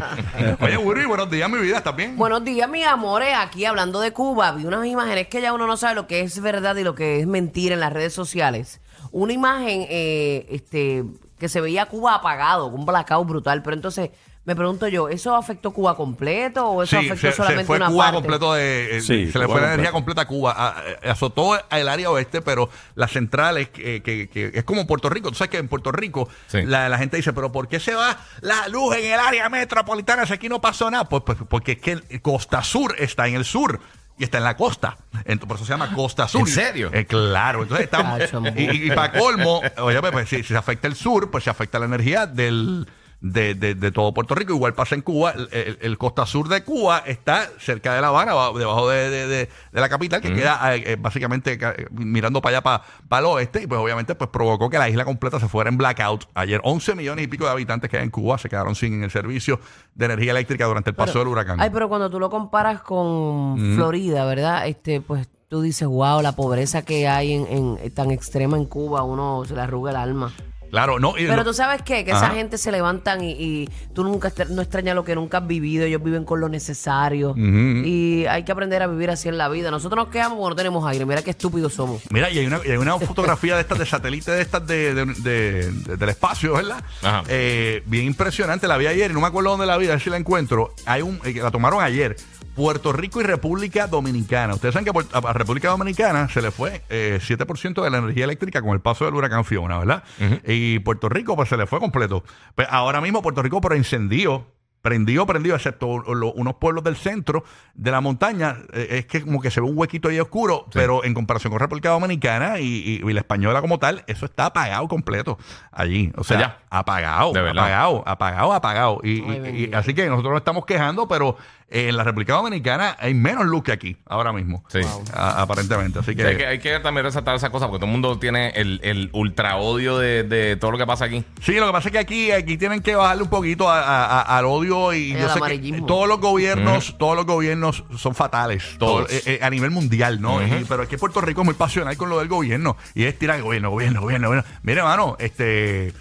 Oye, 0.60 0.76
Burry, 0.78 1.04
buenos 1.04 1.30
días, 1.30 1.50
mi 1.50 1.58
vida, 1.58 1.76
¿estás 1.78 1.94
bien? 1.96 2.16
Buenos 2.16 2.42
días, 2.44 2.68
mis 2.68 2.86
amores. 2.86 3.34
Aquí 3.38 3.66
hablando 3.66 4.00
de 4.00 4.12
Cuba, 4.12 4.52
vi 4.52 4.64
unas 4.64 4.86
imágenes 4.86 5.28
que 5.28 5.42
ya 5.42 5.52
uno 5.52 5.66
no 5.66 5.76
sabe 5.76 5.94
lo 5.96 6.06
que 6.06 6.20
es 6.20 6.40
verdad 6.40 6.76
y 6.76 6.82
lo 6.84 6.94
que 6.94 7.20
es 7.20 7.26
mentira 7.26 7.74
en 7.74 7.80
las 7.80 7.92
redes 7.92 8.14
sociales. 8.14 8.80
Una 9.12 9.32
imagen 9.32 9.86
eh, 9.88 10.46
este, 10.50 11.04
que 11.38 11.48
se 11.48 11.60
veía 11.60 11.86
Cuba 11.86 12.14
apagado, 12.14 12.66
un 12.66 12.84
blackout 12.86 13.26
brutal. 13.28 13.62
Pero 13.62 13.74
entonces 13.76 14.10
me 14.44 14.56
pregunto 14.56 14.88
yo, 14.88 15.08
¿eso 15.08 15.36
afectó 15.36 15.70
Cuba 15.70 15.96
completo 15.96 16.66
o 16.66 16.82
eso 16.82 16.98
Sí, 16.98 17.06
afectó 17.06 17.16
se, 17.26 17.30
se 17.30 17.36
solamente 17.36 17.64
fue 17.66 17.76
una 17.76 17.88
Cuba 17.88 18.04
parte? 18.06 18.16
completo 18.16 18.54
de... 18.54 18.96
eh, 18.96 19.00
Sí, 19.00 19.30
se 19.30 19.38
le 19.38 19.44
Cuba 19.44 19.56
fue 19.58 19.60
la 19.60 19.74
energía 19.74 19.92
completa 19.92 20.22
a 20.22 20.26
Cuba. 20.26 20.52
A- 20.52 20.68
a- 21.08 21.10
azotó 21.12 21.58
el 21.70 21.88
área 21.88 22.10
oeste, 22.10 22.40
pero 22.40 22.68
las 22.94 23.10
centrales, 23.12 23.68
que, 23.68 24.02
que- 24.02 24.28
que 24.28 24.50
es 24.54 24.64
como 24.64 24.86
Puerto 24.86 25.08
Rico. 25.10 25.28
Tú 25.28 25.34
sabes 25.36 25.50
que 25.50 25.58
en 25.58 25.68
Puerto 25.68 25.92
Rico 25.92 26.28
Sí. 26.46 26.62
la, 26.62 26.88
la 26.88 26.98
gente 26.98 27.16
dice, 27.18 27.32
pero 27.32 27.52
¿por 27.52 27.68
qué 27.68 27.80
se 27.80 27.94
va 27.94 28.16
la 28.40 28.66
luz 28.68 28.96
en 28.96 29.12
el 29.12 29.20
área 29.20 29.48
metropolitana 29.48 30.24
si 30.26 30.32
aquí 30.32 30.48
no 30.48 30.60
pasó 30.60 30.90
nada? 30.90 31.04
Pues, 31.08 31.22
pues 31.24 31.38
porque 31.48 31.72
es 31.72 31.78
que 31.78 31.92
el 32.08 32.22
Costa 32.22 32.62
Sur 32.62 32.94
está 32.98 33.28
en 33.28 33.34
el 33.34 33.44
sur. 33.44 33.78
Y 34.20 34.24
está 34.24 34.36
en 34.36 34.44
la 34.44 34.54
costa. 34.54 34.98
Entonces, 35.24 35.46
por 35.46 35.56
eso 35.56 35.64
se 35.64 35.72
llama 35.72 35.94
Costa 35.94 36.28
Sur. 36.28 36.42
¿En 36.42 36.46
serio? 36.46 36.90
Eh, 36.92 37.06
claro. 37.06 37.62
Entonces 37.62 37.86
estamos. 37.86 38.18
Cacho, 38.18 38.42
y, 38.54 38.90
para 38.90 39.18
colmo, 39.18 39.62
oye, 39.78 39.98
pues, 39.98 40.12
pues, 40.12 40.28
si, 40.28 40.36
si 40.42 40.48
se 40.48 40.56
afecta 40.58 40.88
el 40.88 40.94
sur, 40.94 41.30
pues 41.30 41.44
se 41.44 41.48
afecta 41.48 41.78
la 41.78 41.86
energía 41.86 42.26
del. 42.26 42.86
De, 43.22 43.54
de- 43.54 43.74
de 43.74 43.92
todo 43.92 44.14
Puerto 44.14 44.34
Rico, 44.34 44.54
igual 44.54 44.72
pasa 44.72 44.94
en 44.94 45.02
Cuba. 45.02 45.32
El, 45.32 45.48
el- 45.52 45.78
el 45.82 45.98
costa 45.98 46.24
sur 46.24 46.48
de 46.48 46.64
Cuba 46.64 47.02
está 47.04 47.50
cerca 47.58 47.94
de 47.94 48.00
La 48.00 48.06
Habana, 48.06 48.32
ba- 48.32 48.50
debajo 48.58 48.88
de, 48.88 49.10
de- 49.10 49.26
de- 49.26 49.48
de 49.72 49.80
la 49.80 49.90
capital, 49.90 50.22
que 50.22 50.32
queda 50.32 50.74
eh, 50.74 50.82
eh, 50.86 50.96
básicamente 50.98 51.58
ca- 51.58 51.74
eh, 51.76 51.86
mirando 51.90 52.40
para 52.40 52.56
allá, 52.58 52.82
para, 53.08 53.20
el 53.20 53.26
oeste, 53.26 53.62
y 53.62 53.66
pues 53.66 53.78
obviamente 53.78 54.14
pues 54.14 54.30
provocó 54.30 54.70
que 54.70 54.78
la 54.78 54.88
isla 54.88 55.04
completa 55.04 55.38
se 55.38 55.48
fuera 55.48 55.68
en 55.68 55.76
blackout. 55.76 56.24
Ayer 56.32 56.62
11 56.64 56.94
millones 56.94 57.22
y 57.24 57.28
pico 57.28 57.44
de 57.44 57.50
habitantes 57.50 57.90
que 57.90 57.98
hay 57.98 58.04
en 58.04 58.10
Cuba 58.10 58.38
se 58.38 58.48
quedaron 58.48 58.74
sin 58.74 59.02
el 59.04 59.10
servicio 59.10 59.60
de 59.94 60.06
energía 60.06 60.30
eléctrica 60.30 60.64
durante 60.64 60.88
el 60.88 60.96
paso 60.96 61.18
del 61.18 61.28
huracán. 61.28 61.60
Ay, 61.60 61.68
pero 61.70 61.90
cuando 61.90 62.08
tú 62.08 62.18
lo 62.18 62.30
comparas 62.30 62.80
con 62.80 63.74
Florida, 63.76 64.24
¿verdad? 64.24 64.66
Este, 64.66 65.02
pues 65.02 65.28
tú 65.48 65.60
dices, 65.60 65.86
wow, 65.86 66.22
la 66.22 66.32
pobreza 66.32 66.82
que 66.86 67.06
hay 67.06 67.34
en, 67.34 67.46
en- 67.82 67.90
tan 67.92 68.10
extrema 68.12 68.56
en 68.56 68.64
Cuba, 68.64 69.02
uno 69.02 69.42
se 69.44 69.54
le 69.54 69.60
arruga 69.60 69.90
el 69.90 69.96
alma. 69.98 70.32
Claro, 70.70 70.98
no. 70.98 71.10
y 71.18 71.22
Pero 71.26 71.36
lo- 71.36 71.44
tú 71.44 71.52
sabes 71.54 71.82
qué, 71.82 72.04
que 72.04 72.12
Ajá. 72.12 72.26
esa 72.26 72.34
gente 72.34 72.56
se 72.58 72.70
levantan 72.72 73.22
y, 73.24 73.32
y 73.32 73.68
tú 73.94 74.04
nunca 74.04 74.32
no 74.50 74.62
extrañas 74.62 74.94
lo 74.94 75.04
que 75.04 75.14
nunca 75.14 75.38
has 75.38 75.46
vivido, 75.46 75.84
ellos 75.84 76.02
viven 76.02 76.24
con 76.24 76.40
lo 76.40 76.48
necesario 76.48 77.34
y 77.36 78.24
hay 78.26 78.44
que 78.44 78.52
aprender 78.52 78.82
a 78.82 78.86
vivir 78.86 79.10
así 79.10 79.28
en 79.28 79.38
la 79.38 79.48
vida. 79.48 79.70
Nosotros 79.70 80.04
nos 80.04 80.12
quedamos 80.12 80.38
porque 80.38 80.50
no 80.50 80.56
tenemos 80.56 80.86
aire, 80.88 81.04
mira 81.06 81.22
qué 81.22 81.30
estúpidos 81.30 81.74
somos. 81.74 82.02
Mira, 82.10 82.30
y 82.30 82.38
hay 82.38 82.46
una, 82.46 82.60
y 82.64 82.70
hay 82.70 82.76
una 82.76 82.98
fotografía 82.98 83.54
de 83.56 83.62
estas 83.62 83.78
de 83.78 83.86
satélite 83.86 84.30
de 84.30 84.42
estas 84.42 84.66
de, 84.66 84.94
de- 84.94 85.04
de- 85.06 85.70
de- 85.72 85.96
del 85.96 86.08
espacio, 86.08 86.52
¿verdad? 86.54 86.82
Ajá. 87.02 87.22
Eh, 87.28 87.82
bien 87.86 88.04
impresionante, 88.06 88.68
la 88.68 88.76
vi 88.76 88.86
ayer 88.86 89.10
y 89.10 89.14
no 89.14 89.20
me 89.20 89.26
acuerdo 89.26 89.50
dónde 89.50 89.66
la 89.66 89.76
vi, 89.76 89.86
a 89.86 89.90
ver 89.90 90.00
si 90.00 90.10
la 90.10 90.16
encuentro. 90.16 90.74
Hay 90.86 91.02
un, 91.02 91.20
eh, 91.24 91.34
la 91.42 91.50
tomaron 91.50 91.82
ayer. 91.82 92.16
Puerto 92.54 92.92
Rico 92.92 93.20
y 93.20 93.24
República 93.24 93.86
Dominicana. 93.86 94.54
Ustedes 94.54 94.74
saben 94.74 94.92
que 94.92 95.00
a 95.12 95.32
República 95.32 95.68
Dominicana 95.68 96.28
se 96.28 96.42
le 96.42 96.50
fue 96.50 96.82
eh, 96.90 97.18
7% 97.22 97.82
de 97.82 97.88
la 97.90 97.98
energía 97.98 98.24
eléctrica 98.24 98.60
con 98.60 98.72
el 98.72 98.80
paso 98.80 99.04
del 99.06 99.14
huracán 99.14 99.44
Fiona, 99.44 99.78
¿verdad? 99.78 100.02
Y 100.46 100.59
Puerto 100.80 101.08
Rico 101.08 101.34
pues 101.36 101.48
se 101.48 101.56
le 101.56 101.66
fue 101.66 101.80
completo. 101.80 102.22
Pues 102.54 102.68
ahora 102.70 103.00
mismo 103.00 103.22
Puerto 103.22 103.42
Rico 103.42 103.60
pero 103.60 103.74
encendió 103.74 104.46
prendido, 104.82 105.26
prendido, 105.26 105.54
excepto 105.56 105.98
lo- 105.98 106.32
unos 106.32 106.54
pueblos 106.54 106.82
del 106.82 106.96
centro 106.96 107.44
de 107.74 107.90
la 107.90 108.00
montaña, 108.00 108.56
eh, 108.72 108.86
es 108.92 109.04
que 109.06 109.20
como 109.20 109.38
que 109.42 109.50
se 109.50 109.60
ve 109.60 109.66
un 109.68 109.76
huequito 109.76 110.08
ahí 110.08 110.18
oscuro, 110.18 110.64
pero 110.72 111.04
en 111.04 111.12
comparación 111.12 111.50
con 111.50 111.60
República 111.60 111.90
Dominicana 111.90 112.60
y, 112.60 112.64
y- 112.64 113.06
y 113.06 113.12
la 113.12 113.20
española 113.20 113.60
como 113.60 113.78
tal, 113.78 114.04
eso 114.06 114.24
está 114.24 114.46
apagado 114.46 114.88
completo 114.88 115.36
allí. 115.70 116.10
O 116.16 116.24
sea, 116.24 116.38
Allá. 116.38 116.58
apagado, 116.70 117.28
apagado, 117.36 118.02
apagado, 118.06 118.52
apagado. 118.54 119.00
Y, 119.04 119.20
Ay, 119.28 119.68
y- 119.70 119.74
así 119.74 119.92
que 119.92 120.06
nosotros 120.08 120.32
nos 120.32 120.40
estamos 120.40 120.64
quejando, 120.64 121.06
pero 121.06 121.36
en 121.72 121.96
la 121.96 122.02
República 122.02 122.32
Dominicana 122.34 122.96
hay 122.98 123.14
menos 123.14 123.44
luz 123.46 123.62
que 123.62 123.70
aquí, 123.72 123.96
ahora 124.06 124.32
mismo. 124.32 124.64
Sí. 124.68 124.80
A- 125.14 125.40
aparentemente. 125.42 126.00
Así 126.00 126.16
que, 126.16 126.26
Hay 126.26 126.36
que, 126.36 126.46
hay 126.46 126.58
que 126.58 126.80
también 126.80 127.04
resaltar 127.04 127.36
esa 127.36 127.50
cosa 127.50 127.66
porque 127.68 127.78
todo 127.78 127.86
el 127.86 127.92
mundo 127.92 128.18
tiene 128.18 128.48
el, 128.56 128.80
el 128.82 129.08
ultra 129.12 129.56
odio 129.56 129.96
de, 129.98 130.24
de 130.24 130.56
todo 130.56 130.72
lo 130.72 130.78
que 130.78 130.86
pasa 130.86 131.04
aquí. 131.04 131.24
Sí, 131.40 131.54
lo 131.54 131.66
que 131.66 131.72
pasa 131.72 131.88
es 131.88 131.92
que 131.92 131.98
aquí, 132.00 132.32
aquí 132.32 132.58
tienen 132.58 132.80
que 132.82 132.96
bajarle 132.96 133.22
un 133.22 133.30
poquito 133.30 133.70
a- 133.70 133.80
a- 133.80 134.20
a- 134.20 134.38
al 134.38 134.44
odio 134.46 134.92
y 134.92 135.12
El 135.12 135.18
yo 135.20 135.28
sé 135.28 135.34
que 135.34 135.38
amarillismo. 135.38 135.86
todos 135.86 136.08
los 136.08 136.20
gobiernos, 136.20 136.96
todos 136.98 137.14
los 137.16 137.24
gobiernos 137.26 137.84
son 137.96 138.14
fatales, 138.14 138.76
Todos. 138.78 139.06
Todo, 139.06 139.16
eh, 139.16 139.22
eh, 139.26 139.38
a 139.42 139.48
nivel 139.50 139.70
mundial, 139.70 140.20
¿no? 140.20 140.44
Y- 140.44 140.64
pero 140.68 140.82
aquí 140.82 140.96
Puerto 140.96 141.20
Rico 141.20 141.42
es 141.42 141.44
muy 141.44 141.54
pasional 141.54 141.96
con 141.96 142.08
lo 142.10 142.18
del 142.18 142.26
gobierno 142.28 142.76
y 142.94 143.04
es 143.04 143.16
tirar 143.18 143.40
gobierno, 143.42 143.70
gobierno, 143.70 144.00
gobierno, 144.00 144.28
gobierno. 144.28 144.50
Mire, 144.64 144.80
hermano, 144.80 145.16
este 145.20 145.92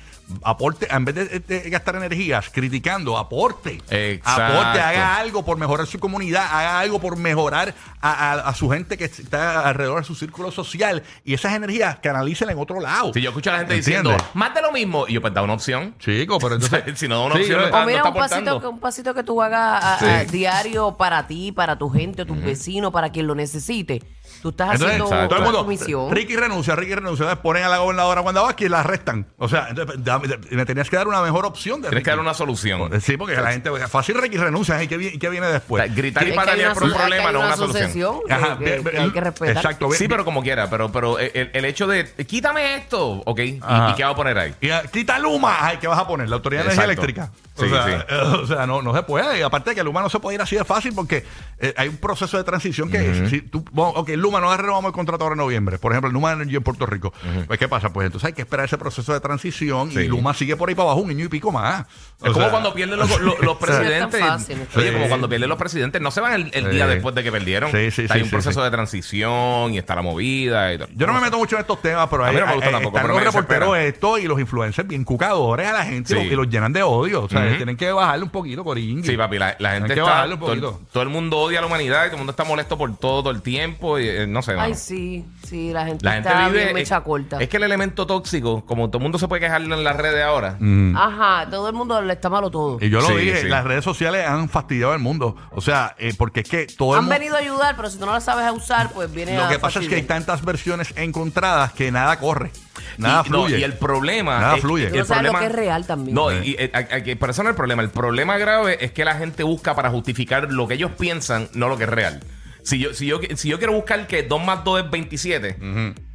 aporte, 0.43 0.87
en 0.89 1.05
vez 1.05 1.15
de, 1.15 1.39
de 1.39 1.69
gastar 1.69 1.95
energías 1.95 2.49
criticando, 2.51 3.17
aporte. 3.17 3.81
Exacto. 3.89 4.43
Aporte, 4.43 4.79
haga 4.81 5.17
algo 5.17 5.43
por 5.43 5.57
mejorar 5.57 5.87
su 5.87 5.99
comunidad, 5.99 6.45
haga 6.45 6.79
algo 6.79 6.99
por 6.99 7.17
mejorar 7.17 7.73
a, 8.01 8.11
a- 8.33 8.49
a 8.49 8.53
su 8.53 8.69
gente 8.69 8.97
que 8.97 9.05
está 9.05 9.67
alrededor 9.67 9.99
de 9.99 10.05
su 10.05 10.15
círculo 10.15 10.51
social 10.51 11.03
y 11.25 11.33
esas 11.33 11.53
energías 11.53 11.97
canalícenlas 11.99 12.55
en 12.55 12.61
otro 12.61 12.79
lado. 12.79 13.11
Si 13.13 13.21
yo 13.21 13.29
escucho 13.29 13.49
a 13.49 13.53
la 13.53 13.59
gente 13.59 13.75
¿Entiendes? 13.75 14.03
diciendo, 14.13 14.31
más 14.33 14.53
de 14.53 14.61
lo 14.61 14.71
mismo, 14.71 15.05
y 15.07 15.13
yo, 15.13 15.21
pues 15.21 15.33
da 15.33 15.41
una 15.41 15.53
opción. 15.53 15.95
Chico, 15.99 16.37
pero 16.39 16.55
entonces. 16.61 16.83
si 16.99 17.07
no 17.07 17.19
da 17.19 17.25
una 17.25 17.35
Sí, 17.35 17.41
opción, 17.41 17.59
no 17.59 17.65
está, 17.65 17.83
O 17.83 17.85
mira, 17.85 17.99
no 18.03 18.09
un 18.09 18.13
pasito, 18.15 18.61
que, 18.61 18.67
un 18.67 18.79
pasito 18.79 19.13
que 19.13 19.23
tú 19.23 19.41
hagas 19.41 19.83
a- 19.83 19.99
Sí. 19.99 20.05
a 20.05 20.23
diario 20.25 20.95
para 20.97 21.27
ti, 21.27 21.51
para 21.51 21.77
tu 21.77 21.89
gente, 21.89 22.25
tus 22.25 22.41
vecinos, 22.41 22.91
para 22.91 23.09
quien 23.09 23.27
lo 23.27 23.35
necesite. 23.35 24.01
Tú 24.41 24.49
estás 24.49 24.75
Entonces, 24.75 25.01
haciendo 25.01 25.27
todo 25.27 25.39
el 25.39 25.45
tu 25.45 25.51
mundo, 25.51 25.65
misión. 25.65 26.11
Ricky 26.11 26.35
renuncia, 26.35 26.75
Ricky 26.75 26.95
renuncia, 26.95 27.23
entonces 27.23 27.41
ponen 27.43 27.63
a 27.63 27.69
la 27.69 27.77
gobernadora 27.79 28.21
Wanda 28.21 28.41
Vázquez 28.41 28.67
y 28.67 28.69
la 28.69 28.79
arrestan. 28.79 29.25
O 29.37 29.49
sea, 29.49 29.67
entonces, 29.69 29.97
dame- 30.03 30.27
me 30.51 30.65
tenías 30.65 30.89
que 30.89 30.95
dar 30.95 31.07
una 31.07 31.21
mejor 31.21 31.45
opción. 31.45 31.81
De 31.81 31.89
Tienes 31.89 32.03
que 32.03 32.09
Ricky. 32.11 32.17
dar 32.17 32.19
una 32.19 32.33
solución. 32.33 33.01
Sí, 33.01 33.17
porque 33.17 33.35
la 33.35 33.51
gente, 33.51 33.69
fácil 33.87 34.15
Ricky 34.21 34.37
renuncia, 34.37 34.81
¿y 34.81 34.87
qué, 34.87 34.97
vi- 34.97 35.17
qué 35.19 35.29
viene 35.29 35.47
O 35.47 35.51
después? 35.51 35.83
sea, 35.83 35.93
gritar 35.93 36.23
y 36.23 36.27
Es 36.27 36.33
que 36.33 36.39
hay 36.39 36.45
patalear 36.45 36.69
una 36.71 36.73
por 36.73 36.83
un 36.83 36.89
so- 36.89 36.95
es 36.95 37.01
que 37.01 37.07
problema 37.07 37.27
hay 37.27 37.33
no 37.33 37.39
es 37.39 37.45
una 37.45 37.47
una 37.47 37.57
solución. 37.57 37.83
asociación 37.83 38.19
que- 38.27 38.33
Ajá, 38.33 38.57
que, 38.57 38.63
bien, 38.65 38.83
que 38.83 38.97
hay 38.97 39.11
que 39.11 39.21
respetar. 39.21 39.55
Exacto. 39.57 39.91
Sí, 39.91 39.97
bien- 39.99 40.11
pero 40.11 40.25
como 40.25 40.41
quiera, 40.41 40.69
pero, 40.69 40.91
pero 40.91 41.19
el, 41.19 41.49
el 41.53 41.65
hecho 41.65 41.87
de 41.87 42.05
quítame 42.25 42.75
esto, 42.75 43.21
ok, 43.25 43.39
¿y, 43.39 43.59
Ajá. 43.61 43.91
y 43.91 43.95
qué 43.95 44.03
va 44.03 44.09
a 44.11 44.15
poner 44.15 44.37
ahí? 44.37 44.55
Y, 44.61 44.69
ah, 44.69 44.83
quita 44.91 45.19
Luma, 45.19 45.57
ay, 45.59 45.77
¿qué 45.81 45.87
vas 45.87 45.99
a 45.99 46.07
poner? 46.07 46.29
La 46.29 46.35
Autoridad 46.37 46.61
de 46.63 46.73
Energía 46.73 46.93
Exacto. 46.93 47.03
Eléctrica. 47.03 47.31
O 47.59 47.67
Sí, 47.67 47.69
sea, 47.69 47.85
sí. 47.85 47.91
eh, 48.09 48.15
o 48.43 48.47
sea, 48.47 48.65
no, 48.65 48.81
no 48.81 48.95
se 48.95 49.03
puede. 49.03 49.39
Y 49.39 49.41
aparte 49.41 49.71
de 49.71 49.75
que 49.75 49.83
Luma 49.83 50.01
no 50.01 50.09
se 50.09 50.19
puede 50.19 50.35
ir 50.35 50.41
así 50.41 50.55
de 50.55 50.63
fácil 50.65 50.93
porque 50.95 51.25
eh, 51.59 51.73
hay 51.77 51.87
un 51.89 51.97
proceso 51.97 52.37
de 52.37 52.43
transición 52.43 52.89
que 52.89 53.27
si 53.29 53.41
tú, 53.41 53.63
bueno, 53.71 53.91
ok, 53.95 54.09
Luma 54.15 54.39
no 54.39 54.55
renovamos 54.55 54.89
el 54.89 54.93
contrato 54.93 55.23
ahora 55.23 55.33
en 55.33 55.39
noviembre. 55.39 55.77
Por 55.77 55.91
ejemplo, 55.91 56.09
Luma 56.11 56.31
Energy 56.33 56.55
en 56.55 56.63
Puerto 56.63 56.85
Rico. 56.85 57.13
Pues, 57.47 57.59
¿qué 57.59 57.67
pasa? 57.67 57.91
Pues 57.91 58.05
entonces 58.05 58.27
hay 58.27 58.33
que 58.33 58.41
esperar 58.41 58.65
ese 58.65 58.77
proceso 58.77 59.13
de 59.13 59.19
transición 59.19 59.91
Sí. 59.91 59.99
y 60.01 60.07
Luma 60.07 60.33
sigue 60.33 60.55
por 60.55 60.69
ahí 60.69 60.75
para 60.75 60.87
abajo 60.87 61.01
un 61.01 61.09
año 61.09 61.25
y 61.25 61.27
pico 61.27 61.51
más. 61.51 61.85
Es 62.23 62.31
como 62.31 62.49
cuando 62.49 62.73
pierden 62.73 62.99
los, 62.99 63.09
los- 63.21 63.39
los 63.41 63.41
No 63.41 63.51
es 63.51 63.59
tan 63.59 64.09
presidentes. 64.09 64.19
fácil. 64.21 64.57
Oye, 64.75 64.87
Sí. 64.87 64.93
como 64.93 65.07
cuando 65.07 65.29
pierden 65.29 65.49
los 65.49 65.57
presidentes, 65.57 66.01
no 66.01 66.11
se 66.11 66.21
van 66.21 66.33
el, 66.33 66.51
el 66.53 66.65
Sí. 66.65 66.71
día 66.71 66.87
después 66.87 67.15
de 67.15 67.23
que 67.23 67.31
perdieron. 67.31 67.71
Sí, 67.71 67.91
sí, 67.91 68.01
Está 68.03 68.13
sí, 68.13 68.17
hay 68.17 68.21
un 68.23 68.25
sí, 68.29 68.31
proceso 68.31 68.59
sí. 68.59 68.63
de 68.65 68.71
transición 68.71 69.73
y 69.73 69.77
está 69.77 69.95
la 69.95 70.01
movida. 70.01 70.73
Y 70.73 70.77
todo. 70.77 70.87
Yo 70.95 71.07
no 71.07 71.13
me 71.13 71.21
meto 71.21 71.37
mucho 71.37 71.55
en 71.55 71.61
estos 71.61 71.81
temas, 71.81 72.07
pero 72.09 72.23
A 72.23 72.27
hay, 72.27 72.33
mí 72.35 72.39
no 72.41 72.47
me 72.47 72.53
gusta 72.53 72.67
hay- 72.67 72.73
tampoco, 72.73 72.95
pero 73.01 73.07
los 73.13 73.23
reporteros 73.23 73.77
esto 73.77 74.17
y 74.17 74.27
los 74.27 74.39
influencers 74.39 74.87
bien 74.87 75.03
cucadores 75.03 75.67
a 75.67 75.73
la 75.73 75.85
gente 75.85 76.13
y 76.13 76.15
los- 76.15 76.25
y 76.25 76.35
los 76.35 76.49
llenan 76.49 76.73
de 76.73 76.83
odio. 76.83 77.23
O 77.23 77.29
sea, 77.29 77.45
Ujú. 77.51 77.57
tienen 77.57 77.77
que 77.77 77.91
bajarle 77.91 78.23
un 78.25 78.29
poquito, 78.31 78.63
Corín. 78.63 79.03
Sí, 79.03 79.15
papi, 79.17 79.37
la, 79.39 79.55
la 79.59 79.71
gente 79.71 79.93
que 79.93 79.99
está. 79.99 80.11
bajarle 80.11 80.33
un 80.35 80.39
Todo, 80.39 80.53
el- 80.53 80.61
poquito. 80.61 80.81
todo 80.91 81.03
el 81.03 81.09
mundo 81.09 81.37
odia 81.39 81.59
a 81.59 81.61
la 81.61 81.67
humanidad 81.67 82.01
y 82.03 82.07
todo 82.07 82.13
el 82.15 82.17
mundo 82.19 82.31
está 82.31 82.43
molesto 82.43 82.77
por 82.77 82.95
todo, 82.97 83.21
todo 83.23 83.31
el 83.31 83.41
tiempo. 83.41 83.99
Y, 83.99 84.07
eh, 84.07 84.27
no 84.27 84.41
sé, 84.41 84.51
Ay, 84.51 84.57
mano. 84.57 84.75
sí, 84.75 85.25
sí, 85.47 85.71
la 85.71 85.85
gente 85.85 86.05
La 86.05 86.13
gente 86.13 86.29
está 86.29 86.47
vive. 86.47 86.63
bien 86.63 86.73
mecha 86.73 86.97
es, 86.97 87.03
corta. 87.03 87.37
es 87.41 87.49
que 87.49 87.57
el 87.57 87.63
elemento 87.63 88.05
tóxico, 88.07 88.65
como 88.65 88.87
todo 88.89 88.97
el 88.99 89.03
mundo 89.03 89.17
se 89.19 89.27
puede 89.27 89.41
quejar 89.41 89.61
en 89.61 89.83
las 89.83 89.95
redes 89.95 90.23
ahora. 90.23 90.57
Ajá, 90.95 91.49
todo 91.49 91.67
el 91.69 91.73
mundo 91.75 92.01
le 92.01 92.13
está 92.13 92.29
malo 92.29 92.49
todo. 92.49 92.77
Y 92.81 92.89
yo 92.89 93.01
lo 93.01 93.07
Sí, 93.07 93.15
dije, 93.15 93.41
sí. 93.41 93.47
las 93.47 93.63
redes 93.63 93.83
sociales 93.83 94.25
han 94.27 94.49
fastidiado 94.49 94.93
el 94.93 94.99
mundo. 94.99 95.35
O 95.51 95.61
sea, 95.61 95.95
eh, 95.97 96.13
porque 96.17 96.41
es 96.41 96.49
que 96.49 96.67
todo 96.67 96.93
el 96.93 96.99
Han 96.99 97.05
mundo... 97.05 97.19
venido 97.19 97.35
a 97.35 97.39
ayudar, 97.39 97.75
pero 97.75 97.89
si 97.89 97.97
tú 97.97 98.05
no 98.05 98.13
la 98.13 98.21
sabes 98.21 98.45
a 98.45 98.51
usar, 98.51 98.91
pues 98.91 99.11
viene 99.13 99.35
Lo 99.35 99.45
a 99.45 99.49
que 99.49 99.59
pasa 99.59 99.79
es 99.79 99.87
que 99.87 99.95
hay 99.95 100.01
fastidiar. 100.01 100.25
tantas 100.25 100.45
versiones 100.45 100.93
encontradas 100.95 101.73
que 101.73 101.91
nada 101.91 102.19
corre. 102.19 102.51
Nada 102.97 103.23
y, 103.25 103.29
no, 103.29 103.43
fluye. 103.45 103.59
y 103.59 103.63
el 103.63 103.73
problema. 103.73 104.39
Nada 104.39 104.55
es- 104.55 104.61
fluye. 104.61 104.83
y 104.85 104.87
el 104.87 104.99
no 104.99 105.05
sabes 105.05 105.23
lo 105.23 105.29
problema- 105.31 105.39
que 105.39 105.45
es 105.45 105.51
real 105.51 105.85
también. 105.87 106.15
No, 106.15 106.31
y, 106.31 106.35
y, 106.49 106.55
eh, 106.59 106.71
a- 106.73 106.77
a- 106.95 107.03
que- 107.03 107.15
pero 107.15 107.31
eso 107.31 107.43
no 107.43 107.49
es 107.49 107.53
el 107.53 107.57
problema. 107.57 107.81
El 107.81 107.89
problema 107.89 108.37
grave 108.37 108.83
es 108.83 108.91
que 108.91 109.05
la 109.05 109.15
gente 109.15 109.43
busca 109.43 109.75
para 109.75 109.89
justificar 109.89 110.51
lo 110.51 110.67
que 110.67 110.73
ellos 110.75 110.91
piensan, 110.97 111.49
no 111.53 111.67
lo 111.69 111.77
que 111.77 111.83
es 111.83 111.89
real. 111.89 112.19
Si 112.63 112.77
yo, 112.79 112.93
si 112.93 113.05
yo, 113.07 113.19
si 113.35 113.49
yo 113.49 113.57
quiero 113.57 113.73
buscar 113.73 114.05
que 114.07 114.23
2 114.23 114.43
más 114.43 114.63
2 114.63 114.83
es 114.83 114.89
27, 114.91 115.57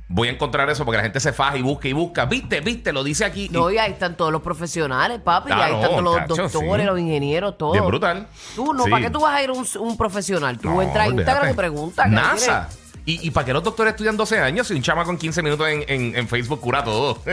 voy 0.09 0.28
a 0.28 0.31
encontrar 0.33 0.69
eso 0.71 0.85
porque 0.85 0.99
la 0.99 1.02
gente 1.02 1.19
se 1.19 1.33
faja 1.33 1.57
y 1.57 1.62
busca 1.62 1.88
y 1.88 1.93
busca. 1.95 2.26
¿Viste? 2.26 2.61
¿Viste? 2.61 2.93
Lo 2.93 3.02
dice 3.02 3.25
aquí. 3.25 3.49
No, 3.50 3.71
y, 3.71 3.75
y 3.76 3.78
ahí 3.78 3.93
están 3.93 4.16
todos 4.16 4.31
los 4.31 4.43
profesionales, 4.43 5.21
papi. 5.25 5.50
y 5.50 5.52
ahí 5.52 5.73
están 5.75 5.90
todos 5.90 6.02
los 6.02 6.14
doctores, 6.28 6.52
sí. 6.52 6.87
los 6.87 6.99
ingenieros, 7.00 7.57
todos. 7.59 7.73
Bien 7.73 7.87
brutal. 7.87 8.26
Tú, 8.54 8.75
no, 8.75 8.85
Sí. 8.85 8.90
¿para 8.90 9.07
qué 9.07 9.11
tú 9.11 9.21
vas 9.21 9.35
a 9.35 9.43
ir 9.43 9.49
a 9.50 9.52
un, 9.54 9.66
un 9.81 9.97
profesional? 9.97 10.59
Tú 10.59 10.69
No, 10.71 10.83
entras 10.83 11.09
a 11.09 11.11
Instagram 11.11 11.50
y 11.50 11.54
preguntas. 11.54 12.04
¿qué 12.04 12.11
NASA. 12.14 12.69
¿Y, 13.06 13.26
¿Y 13.26 13.30
para 13.32 13.44
qué 13.44 13.52
los 13.52 13.62
doctores 13.62 13.92
estudian 13.92 14.16
12 14.16 14.38
años 14.40 14.66
si 14.66 14.73
un 14.75 14.80
chama 14.82 15.04
con 15.04 15.18
15 15.18 15.42
minutos 15.42 15.68
en, 15.68 15.84
en- 15.88 16.16
en 16.16 16.26
Facebook 16.28 16.61
cura 16.61 16.82
todo? 16.82 17.18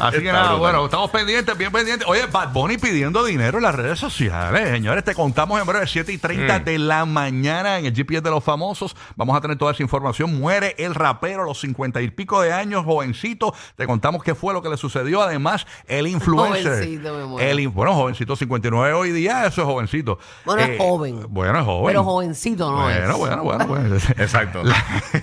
Así 0.00 0.18
que 0.20 0.32
nada, 0.32 0.54
bueno, 0.54 0.84
estamos 0.84 1.10
pendientes, 1.10 1.56
bien 1.56 1.72
pendientes. 1.72 2.06
Oye, 2.08 2.26
Bad 2.26 2.52
Bunny 2.52 2.78
pidiendo 2.78 3.24
dinero 3.24 3.58
en 3.58 3.64
las 3.64 3.74
redes 3.74 3.98
sociales. 3.98 4.70
Señores, 4.70 5.02
te 5.04 5.14
contamos 5.14 5.60
en 5.60 5.66
breve, 5.66 5.86
7 5.86 6.12
y 6.12 6.18
30 6.18 6.58
Mm. 6.60 6.64
de 6.64 6.78
la 6.78 7.04
mañana 7.04 7.78
en 7.78 7.86
el 7.86 7.94
GPS 7.94 8.20
de 8.22 8.30
los 8.30 8.44
famosos. 8.44 8.94
Vamos 9.16 9.36
a 9.36 9.40
tener 9.40 9.56
toda 9.58 9.72
esa 9.72 9.82
información. 9.82 10.38
Muere 10.38 10.74
el 10.78 10.94
rapero 10.94 11.42
a 11.42 11.44
los 11.46 11.58
50 11.60 12.00
y 12.02 12.10
pico 12.10 12.40
de 12.40 12.52
años, 12.52 12.84
jovencito. 12.84 13.54
Te 13.76 13.86
contamos 13.86 14.22
qué 14.22 14.34
fue 14.34 14.52
lo 14.54 14.62
que 14.62 14.68
le 14.68 14.76
sucedió. 14.76 15.22
Además, 15.22 15.66
el 15.86 16.06
influencer. 16.06 16.64
Jovencito, 16.74 17.14
me 17.14 17.24
muero. 17.24 17.50
el, 17.50 17.68
bueno, 17.68 17.94
jovencito, 17.94 18.36
59 18.36 18.92
hoy 18.92 19.10
día, 19.12 19.46
eso 19.46 19.62
es 19.62 19.66
jovencito. 19.66 20.18
Bueno, 20.44 20.62
es 20.62 20.68
Eh, 20.70 20.76
joven. 20.78 21.26
Bueno, 21.28 21.58
es 21.58 21.64
joven. 21.64 21.86
Pero 21.86 22.04
jovencito 22.04 22.70
no 22.70 22.82
bueno, 22.82 22.90
es. 22.90 23.16
Bueno, 23.16 23.42
bueno, 23.42 23.42
bueno, 23.44 23.63
Exacto. 24.18 24.62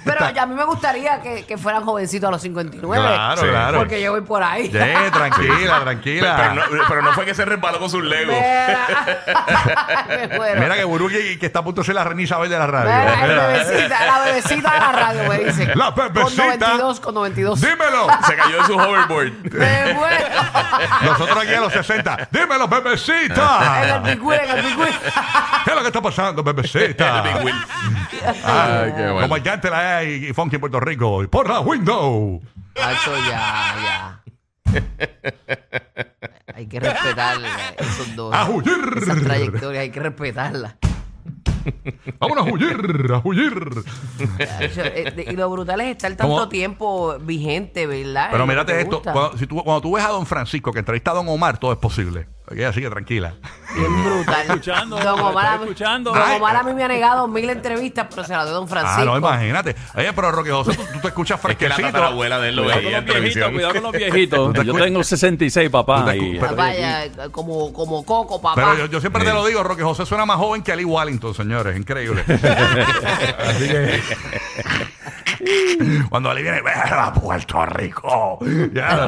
Pero 0.03 0.29
ya 0.31 0.43
a 0.43 0.45
mí 0.45 0.55
me 0.55 0.63
gustaría 0.65 1.21
que, 1.21 1.45
que 1.45 1.57
fueran 1.57 1.83
jovencitos 1.83 2.27
a 2.27 2.31
los 2.31 2.41
59. 2.41 3.01
Claro, 3.03 3.41
Sí. 3.41 3.47
claro. 3.47 3.77
Porque 3.79 4.01
yo 4.01 4.11
voy 4.11 4.21
por 4.21 4.43
ahí. 4.43 4.65
Sí, 4.65 4.71
tranquila, 5.11 5.79
tranquila. 5.81 6.35
pero, 6.37 6.53
no, 6.77 6.83
pero 6.87 7.01
no 7.01 7.13
fue 7.13 7.25
que 7.25 7.33
se 7.33 7.45
resbaló 7.45 7.79
con 7.79 7.89
sus 7.89 8.03
legos. 8.03 8.35
Mira. 8.35 8.85
Mira 10.59 10.75
que 10.75 10.83
Buruki 10.83 11.37
que 11.37 11.45
está 11.45 11.59
a 11.59 11.63
punto 11.63 11.81
de 11.81 11.85
ser 11.85 11.95
la 11.95 12.03
reina 12.03 12.21
Isabel 12.21 12.49
de 12.49 12.57
la 12.57 12.67
radio. 12.67 12.91
Mira, 12.91 13.27
Mira. 13.27 13.47
bebecita, 13.47 14.05
la 14.05 14.19
bebecita 14.25 14.73
de 14.73 14.79
la 14.79 14.91
radio, 14.91 15.29
me 15.29 15.37
dice. 15.39 15.75
La 15.75 15.91
bebecita. 15.91 16.23
Con 16.23 16.35
92, 16.59 16.99
con 16.99 17.13
92. 17.15 17.61
Dímelo. 17.61 18.07
Se 18.27 18.35
cayó 18.35 18.57
de 18.57 18.63
su 18.65 18.75
hoverboard. 18.77 19.31
Me 19.53 19.93
muero. 19.93 20.25
Nosotros 21.03 21.37
aquí 21.37 21.53
a 21.53 21.61
los 21.61 21.73
60. 21.73 22.27
Dímelo, 22.31 22.65
En 22.65 22.69
bebecita. 22.69 23.81
el 23.83 23.89
en 23.89 24.05
el. 24.07 24.19
¿Qué 24.21 25.69
es 25.69 25.75
lo 25.75 25.81
que 25.81 25.87
está 25.87 26.01
pasando, 26.01 26.43
bebecita? 26.43 27.23
El 27.23 27.33
Big 27.33 27.43
Wheel. 27.45 27.55
Ay, 28.43 28.91
qué 28.95 29.01
bueno. 29.03 29.21
Como 29.21 29.35
el 29.37 29.43
cante 29.43 29.69
la 29.69 30.03
y, 30.03 30.27
y 30.27 30.33
Funky 30.33 30.55
en 30.55 30.59
Puerto 30.61 30.79
Rico. 30.79 31.25
Por 31.29 31.49
la 31.49 31.59
window. 31.61 32.41
Hacho, 32.81 33.11
ya, 33.29 33.75
ya. 33.83 34.23
Hay 36.55 36.67
que 36.67 36.79
respetar 36.79 37.37
esos 37.77 38.15
dos. 38.15 38.33
A 38.33 38.45
huir. 38.49 38.93
Esa 38.97 39.15
trayectoria, 39.15 39.81
hay 39.81 39.89
que 39.89 39.99
respetarla. 39.99 40.77
Vámonos 42.19 42.47
a 42.47 42.51
huir, 42.51 43.11
a 43.13 43.21
huir. 43.23 43.53
Hacho, 44.59 44.81
eh, 44.83 45.11
de- 45.15 45.31
Y 45.31 45.35
lo 45.35 45.49
brutal 45.49 45.81
es 45.81 45.87
estar 45.91 46.11
tanto 46.15 46.33
¿Cómo? 46.35 46.49
tiempo 46.49 47.17
vigente, 47.19 47.87
¿verdad? 47.87 48.27
Pero 48.31 48.39
lo 48.39 48.47
mírate 48.47 48.73
te 48.73 48.81
esto. 48.81 48.97
gusta. 48.97 49.13
Cuando, 49.13 49.37
si 49.37 49.47
tú, 49.47 49.63
cuando 49.63 49.81
tú 49.81 49.95
ves 49.95 50.03
a 50.05 50.09
Don 50.09 50.25
Francisco 50.25 50.71
que 50.71 50.79
entrevista 50.79 51.11
a 51.11 51.13
Don 51.15 51.27
Omar, 51.29 51.57
todo 51.57 51.71
es 51.71 51.77
posible. 51.79 52.27
Así 52.67 52.81
que 52.81 52.89
tranquila. 52.89 53.33
Bien 53.73 54.03
brutal. 54.03 54.41
escuchando, 54.47 54.97
Don 54.99 55.19
Omar, 55.19 55.29
estoy 55.31 55.45
a 55.45 55.57
mí- 55.57 55.63
escuchando. 55.63 56.11
Don 56.11 56.21
Ay. 56.25 56.37
Omar 56.37 56.55
a 56.57 56.63
mí 56.63 56.73
me 56.73 56.83
ha 56.83 56.87
negado 56.89 57.27
mil 57.27 57.49
entrevistas, 57.49 58.07
pero 58.09 58.23
se 58.25 58.33
la 58.33 58.43
dio 58.43 58.53
Don 58.53 58.67
Francisco. 58.67 59.01
Ah, 59.01 59.05
no, 59.05 59.17
imagínate. 59.17 59.75
Oye, 59.95 60.11
pero 60.13 60.31
Roque 60.33 60.51
José, 60.51 60.73
tú, 60.75 60.83
tú 60.93 60.99
te 60.99 61.07
escuchas 61.07 61.39
Es 61.47 61.55
que 61.55 61.69
la 61.69 61.75
fresquecito. 61.75 61.87
tatarabuela 61.99 62.39
de 62.39 62.49
él 62.49 62.55
lo 62.57 62.63
Cuidado 62.63 62.81
con 62.81 62.85
veía 62.91 62.99
los 63.01 63.07
en 63.15 63.21
viejitos, 63.21 63.33
televisión. 63.33 63.53
cuidado 63.53 63.73
con 63.73 63.83
los 63.83 63.91
viejitos. 64.01 64.53
te 64.53 64.65
Yo 64.65 64.73
tengo 64.73 65.03
66, 65.03 65.67
Tú 65.67 65.71
papá. 65.71 66.05
te 66.05 66.17
y- 66.17 66.19
escu- 66.37 66.47
Ah, 66.49 66.53
Vaya, 66.53 67.09
como, 67.31 67.71
como 67.71 68.05
Coco, 68.05 68.41
papá. 68.41 68.55
Pero 68.73 68.77
yo, 68.77 68.85
yo 68.91 68.99
siempre 68.99 69.23
te 69.23 69.31
lo 69.31 69.45
digo, 69.45 69.63
Roque 69.63 69.83
José 69.83 70.05
suena 70.05 70.25
más 70.25 70.37
joven 70.37 70.61
que 70.63 70.73
Ali 70.73 70.83
Wallington, 70.83 71.33
señores. 71.33 71.77
Increíble. 71.77 72.23
Así 72.27 73.67
que. 73.69 74.01
Cuando 76.09 76.29
Ali 76.29 76.43
viene, 76.43 76.61
¡Verá, 76.61 77.13
Puerto 77.13 77.65
Rico! 77.65 78.39
Ya, 78.73 79.07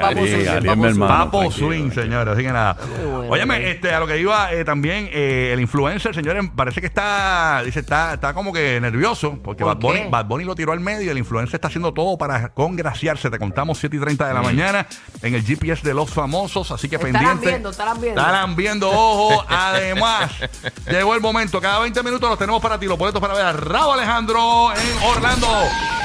papo 0.00 0.26
swing, 0.26 0.98
papo. 0.98 1.42
Papo 1.42 1.50
señores. 1.50 2.34
Así 2.34 2.42
que 2.42 2.52
nada. 2.52 2.76
bueno, 3.04 3.28
Óyeme, 3.30 3.56
ok. 3.56 3.62
este, 3.62 3.92
a 3.92 4.00
lo 4.00 4.06
que 4.06 4.18
iba 4.18 4.52
eh, 4.52 4.64
también, 4.64 5.08
eh, 5.12 5.50
el 5.52 5.60
influencer, 5.60 6.14
señores, 6.14 6.44
parece 6.54 6.80
que 6.80 6.86
está, 6.86 7.62
dice, 7.64 7.80
está, 7.80 8.14
está 8.14 8.34
como 8.34 8.52
que 8.52 8.80
nervioso, 8.80 9.38
porque 9.42 9.64
¿Por 9.64 9.74
Bad 9.74 9.80
Bunny, 9.80 10.02
qué? 10.02 10.08
Bad 10.10 10.26
Bunny 10.26 10.44
lo 10.44 10.54
tiró 10.54 10.72
al 10.72 10.80
medio 10.80 11.02
y 11.02 11.08
el 11.08 11.18
influencer 11.18 11.56
está 11.56 11.68
haciendo 11.68 11.92
todo 11.92 12.16
para 12.18 12.48
congraciarse. 12.50 13.30
Te 13.30 13.38
contamos 13.38 13.78
7 13.78 13.96
y 13.96 14.00
30 14.00 14.28
de 14.28 14.34
la 14.34 14.42
mañana 14.42 14.86
en 15.24 15.34
el 15.34 15.42
GPS 15.42 15.82
de 15.82 15.94
los 15.94 16.10
famosos, 16.10 16.70
así 16.70 16.86
que 16.86 16.96
Estarán 16.96 17.14
pendiente. 17.14 17.46
viendo, 17.48 17.70
estarán 17.70 17.98
viendo. 17.98 18.20
Estarán 18.20 18.54
viendo, 18.56 18.90
ojo. 18.90 19.42
Además, 19.48 20.30
llegó 20.86 21.14
el 21.14 21.22
momento. 21.22 21.62
Cada 21.62 21.78
20 21.78 22.02
minutos 22.02 22.28
los 22.28 22.38
tenemos 22.38 22.60
para 22.60 22.78
ti. 22.78 22.84
Los 22.86 22.98
boletos 22.98 23.22
para 23.22 23.32
ver 23.32 23.46
a 23.46 23.54
Raúl 23.54 23.94
Alejandro 23.94 24.70
en 24.74 25.02
Orlando. 25.02 25.48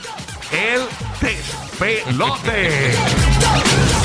el 0.53 0.83
despelote. 1.21 2.95